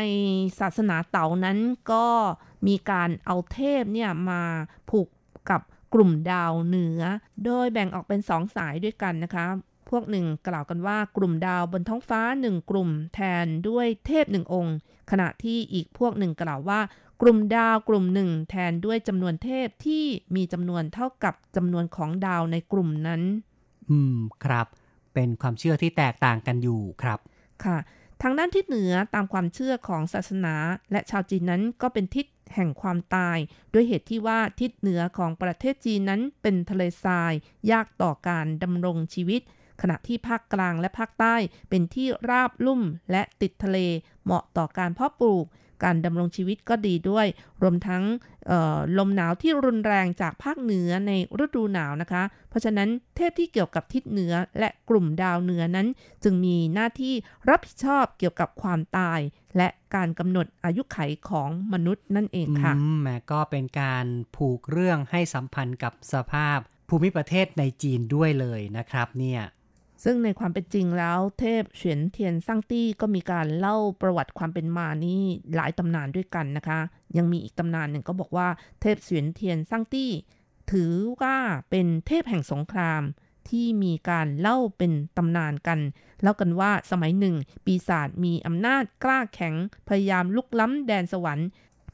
[0.60, 1.58] ศาสนาเต๋านั้น
[1.92, 2.08] ก็
[2.68, 4.42] มีการเอาเทพเนี่ยมา
[4.90, 5.08] ผูก
[5.50, 5.62] กับ
[5.94, 7.02] กลุ่มดาวเหนือ
[7.46, 9.46] โดยแบ่งออกเป็นสองสายด้วยกันนะคะ
[9.90, 14.76] พวกหนึ่งกล่าวกันว่ากลุ่มดาวบนท้องฟ้าหนึ่งกลุ่มแทนด้วยเทพหนึ่งองค์
[15.12, 16.80] ขณะที่อีกพวกหนึ่งกล่าวว่า
[17.22, 20.06] กลุ่มดาวกลุ่มหนึ่งแทนด้วยจำนวนเทพที่
[20.36, 23.22] มีจำนวนเท่ากับจำนวนของดาวในกลุ่มนั้น
[23.90, 24.68] อืม ครับ
[25.14, 27.20] เป็นความเชื่อที่แตกต่างกันอยู่ครับ
[27.66, 27.78] ค่ะ
[28.22, 30.56] ทางด้านทิศเหนือตามความเชื่อของศาสนา
[30.92, 33.38] และชาวจีนนั้นก็เป็นทิศแห่งความตาย
[33.74, 37.34] ด้วยเหตุที่ว่าทิศเหนือของประเทศจีนนั้นเป็นทะเลทราย
[37.72, 39.42] ยากต่อการดำรงชีวิต
[39.82, 41.36] ขณะที่ภาคกลางและภาคใต้
[41.70, 43.78] เป็นที่ราบลุ่มและติดทะเล
[44.24, 45.46] เหมาะต่อการเพาะปลูก
[45.84, 47.28] การดำรงชีวิตก็ดีด้วย
[47.62, 48.04] รวมทั้ง
[48.98, 51.12] ลมหนาวที่รุนแรงจากภาคเหนือใน
[51.44, 55.88] ฤดูหนาวนะคะ เพราะฉะนั้นเทพที่เกี่ยวกับทิศเหนือและกลุ่มดาวเหนือนั้น
[56.24, 57.14] จึงมีหน้าที่
[57.50, 59.20] รับผิดชอบเกี่ยวกับความตาย
[59.58, 60.98] และการกำหนดอายุไข
[61.30, 62.74] ของมนุษย์นั่นเองค่ะ
[63.04, 64.06] แม้ก็เป็นการ
[64.36, 66.60] ผูกเรื่องให้สัมพันธ์กับสภาพ
[66.90, 69.42] ภูมิประเทศในจีนด้วยเลยนะครับเนี่ย
[70.04, 75.24] ซึ่งในความเป็นจริงแล้วเทพเฉียนเทียนซั่งตี้ก็มีการเล่าประวัติความเป็นมานี่
[75.56, 76.80] หลายตำนานด้วยกันนะคะ
[77.18, 78.48] ยังมีอีกตำนานหนึ่งก็บอกว่า
[78.82, 80.12] เทพเฉียนเทียนซั่งตี้
[80.72, 81.38] ถือว่า
[81.70, 83.02] เป็นเทพแห่งสงคราม
[83.50, 85.80] ที่มีการเล่าเป็นตำนานกัน
[86.22, 87.36] เล่ากันว่าสมัยหนึ่ง
[87.66, 89.56] ปีศาจมีอำนาจกล้าแข็ง
[89.88, 91.48] พยายามลุกล้ำแดนสวรรค์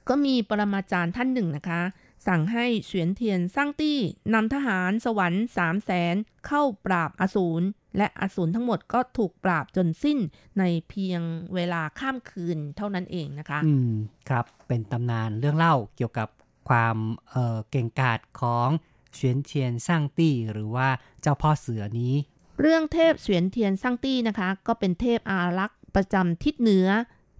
[0.09, 1.81] ก็มีปรมาจารย์ท่านหนึ่งนะคะ
[2.27, 3.99] สั่งให้เฉียนเทียนสร้างตี้
[4.33, 6.15] นำทหารสวรรค์สามแสน
[6.47, 7.65] เข้าปราบอสูร
[7.97, 10.19] และอสูรทั้งหมดก็ถูกปราบจนสิ้น
[10.59, 11.21] ในเพียง
[11.55, 13.93] เวลาข้ามคืนเท่านั้นเองนะคะอืม
[14.29, 16.27] ครับเป็นตำนานเรื่องเล่าเกี่ยวกับ
[16.69, 16.97] ความ
[17.31, 18.69] เเก่งกาจของ
[19.13, 20.87] เฉียนเทียนสร้างตี้หรือว่า
[21.21, 22.13] เจ้าพ่อเสือนี้
[22.61, 26.87] เรื่องเทพเฉียนเทียนสร้างตี้นะคะ ก็เป็นเทพอารักษ์ประจำทิศเหนือ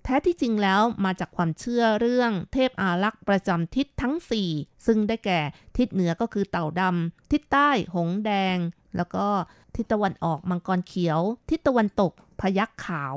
[0.04, 4.16] แท้ที่จริงแล้วมาจากความเชื่อเรื่องเทพอารักษ์ประจำทิศทั้ง
[4.50, 5.40] 4 ซึ่งได้แก่
[5.78, 8.58] ทิศเหนือก็คือเต่าดำทิศใต้หงแดง
[8.96, 9.26] แล้วก็
[9.76, 11.20] ทิศตะวันออกมังกรเขียว
[11.50, 12.12] ทิศตะวันตก
[12.42, 13.16] พยักขาว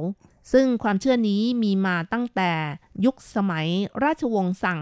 [0.53, 2.53] ซึ่งความเชื่อนี้มีมาตั้งแต่
[3.05, 3.69] ยุคสมัย
[4.05, 4.81] ราชวงศ์สั่ง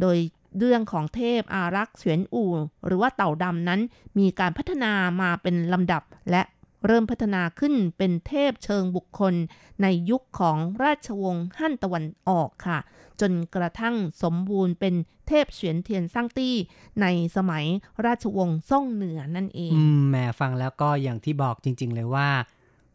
[0.00, 0.18] โดย
[0.58, 2.52] เรื่องของเทพอารักษ์เฉียนอู่
[2.86, 3.80] หรือว่าเต่าดำนั้น
[4.18, 6.42] มีการพัฒนามาเป็นลำดับและ
[6.86, 9.34] เริ่มพัฒนาขึ้นเป็นเทพเชิงบุคคล
[9.82, 12.78] ในยุคของราชวงศ์ฮั่นตะวันออกค่ะ
[13.20, 14.94] จนกระทั่งสมบูรณ์เป็น
[15.28, 16.54] เทพเฉียนเทียนสร้างตี้
[17.00, 17.06] ใน
[17.36, 17.64] สมัย
[18.04, 22.28] ราชวงศ์ซ่งเหนือนั่นเองอืมแม่ฟังแล้วก็อย่างที่บอกจริง ๆ เลยว่า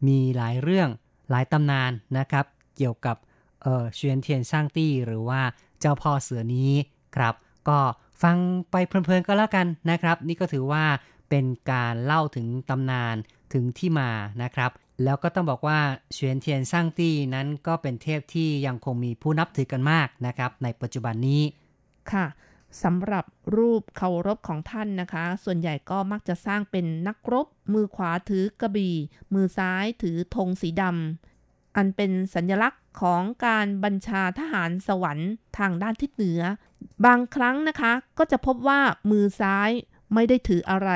[0.06, 0.88] มีหลายเรื่อง
[1.30, 2.44] หลายตำนานนะครับ
[2.76, 3.16] เกี่ยวกับ
[3.62, 5.40] เออเฉียนเทียนสร้างตี้หรือว่า
[5.80, 6.72] เจ้าพ่อเสือนี้
[7.16, 7.34] ครับ
[7.68, 7.78] ก็
[8.22, 8.36] ฟัง
[8.70, 10.84] ไปเพลินๆก็แล้วกันนะครับ นี่ก็ถือว่า
[11.30, 13.16] เป็นการเล่าถึงตำนาน
[13.52, 14.10] ถึงที่มา
[14.42, 14.70] นะครับ
[15.04, 15.78] แล้วก็ต้องบอกว่า
[16.12, 21.42] เฉียนเทียนสร้างตี้นั้นก็เป็นเทพที่ยังคงมีผู้นับถือกันมากนะครับ ในปัจจุบันนี้
[22.12, 22.26] ค่ะ
[22.82, 23.24] สำหรับ
[23.56, 28.96] รูปเคารพของท่านนะคะ ส่วนใหญ่ก็มักจะสร้างเป็นนักรบ มือขวาถือกระบี่
[29.34, 36.40] มือซ้ายถือธงสีดำอันเป็นสัญลักษณ์ของการบัญชาทหารสวรรค์ทางด้านทิศเหนือ
[37.04, 38.80] บางครั้งนะคะ ก็จะพบว่า
[39.10, 39.70] มือซ้าย
[40.14, 40.90] ไม่ได้ถืออะไร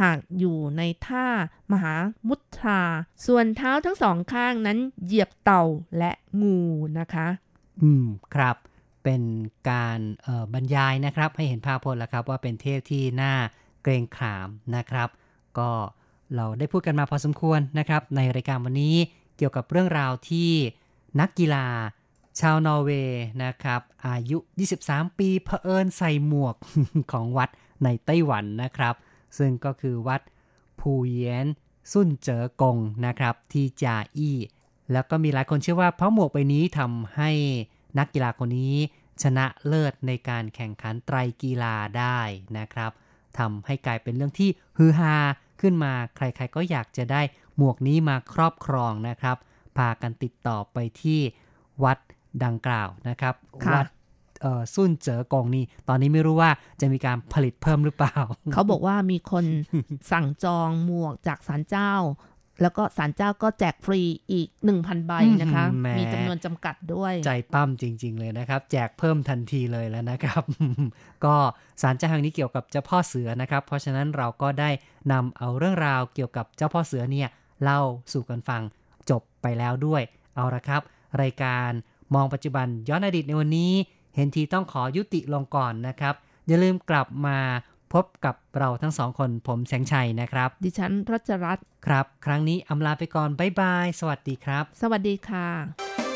[0.00, 1.26] หากอยู่ในท่า
[1.72, 1.94] มหา
[2.28, 2.80] มุตรา
[3.26, 5.64] ส่วนเท้าทั้งสองข้างนั้นเหยียบเต่า
[5.98, 6.58] และงู
[6.98, 7.26] นะคะ
[7.82, 8.56] อืมครับ
[9.04, 9.22] เป็น
[9.70, 10.00] การ
[10.54, 13.34] บรรยายนะครับ ให้เห็นภาพพจน์แล้วครับ ว่าเป็นเทพที่น่า
[13.82, 15.08] เกรงขามนะครับ
[15.58, 15.70] ก็
[16.34, 18.96] เราได้พูดกันมาพอสมควรนะครับ ในรายการวันนี้
[19.36, 20.50] เกี่ยวกับเรื่องราวที่
[21.20, 21.66] นักกีฬา
[22.40, 24.38] ชาวนอร์เวย์นะครับ อายุ
[24.78, 26.56] 23 ปีเผอิญใส่หมวก
[27.12, 27.50] ของวัด
[27.84, 28.94] ในไต้หวันนะครับ
[29.38, 30.20] ซึ่งก็คือวัด
[30.80, 31.46] ผูเยียน
[31.92, 34.38] สุนเจอกงนะครับที่จาอี้
[34.92, 37.30] แล้วก็มีหลายคนเชื่อว่าเพราะหมวกใบนี้ทำให้
[37.98, 38.76] นักกีฬาคนนี้
[39.22, 42.20] ชนะเลิศในการแข่งขันไตรกีฬาได้
[42.58, 42.90] นะครับ
[43.38, 45.16] ทำให้กลายเป็นเรื่องที่ฮือฮา
[45.60, 47.22] ขึ้นมาใครๆก็อยากจะได้
[47.56, 49.36] หมวกนี้มาครอบครองนะครับ
[49.76, 51.20] พากันติดต่อไปที่
[51.84, 51.98] วัด
[52.44, 53.34] ดังกล่าวนะครับ
[53.74, 53.86] วัด
[54.74, 58.16] สุ่นเจ๋อกงนี่ตอนนี้ไม่รู้ว่าจะมีการผลิตเพิ่มหรือเปล่า
[58.52, 59.44] เขาบอกว่ามีคน
[60.12, 61.92] สั่งจองหมวกจากศาลเจ้า
[62.62, 64.00] แล้วก็ศาลเจ้าก็แจกฟรี
[64.32, 65.64] อีก 1,000 ใบนะคะ
[65.98, 70.42] มีจำนวนจำกัดด้วย ใจปั้มจริง ๆ เลยนะครับ แจกเพิ่มทันทีเลยแล้วนะครับ
[71.24, 71.34] ก็
[71.82, 74.70] ศาลเจ้าแห่งนี้เกี่ยวกับเจ้าพ่อเสือนะครับ เพราะฉะนั้นเราก็ได้
[75.12, 77.28] นำเอาเรื่องราวเกี่ยวกับเจ้าพ่อเสือเนี่ย
[77.62, 77.80] เล่า
[78.12, 78.62] สู่กันฟัง
[79.10, 80.02] จบไปแล้วด้วย
[80.36, 80.82] เอาละครับ
[81.22, 81.70] รายการ
[82.14, 83.72] มองปัจจุบันย้อนอดีตในวันนี้
[84.14, 86.14] เห็นทีต้องขอยุติลงก่อนนะครับ
[86.46, 87.38] อย่าลืมกลับมา
[87.92, 96.13] พบกับเราทั้งสองคนผมแสงชัยนะครับ ดิฉันรัชรัตน์ครับ ครั้งนี้อำลาไปก่อนบ๊ายบาย สวัสดีครับ สวัสดีค่ะ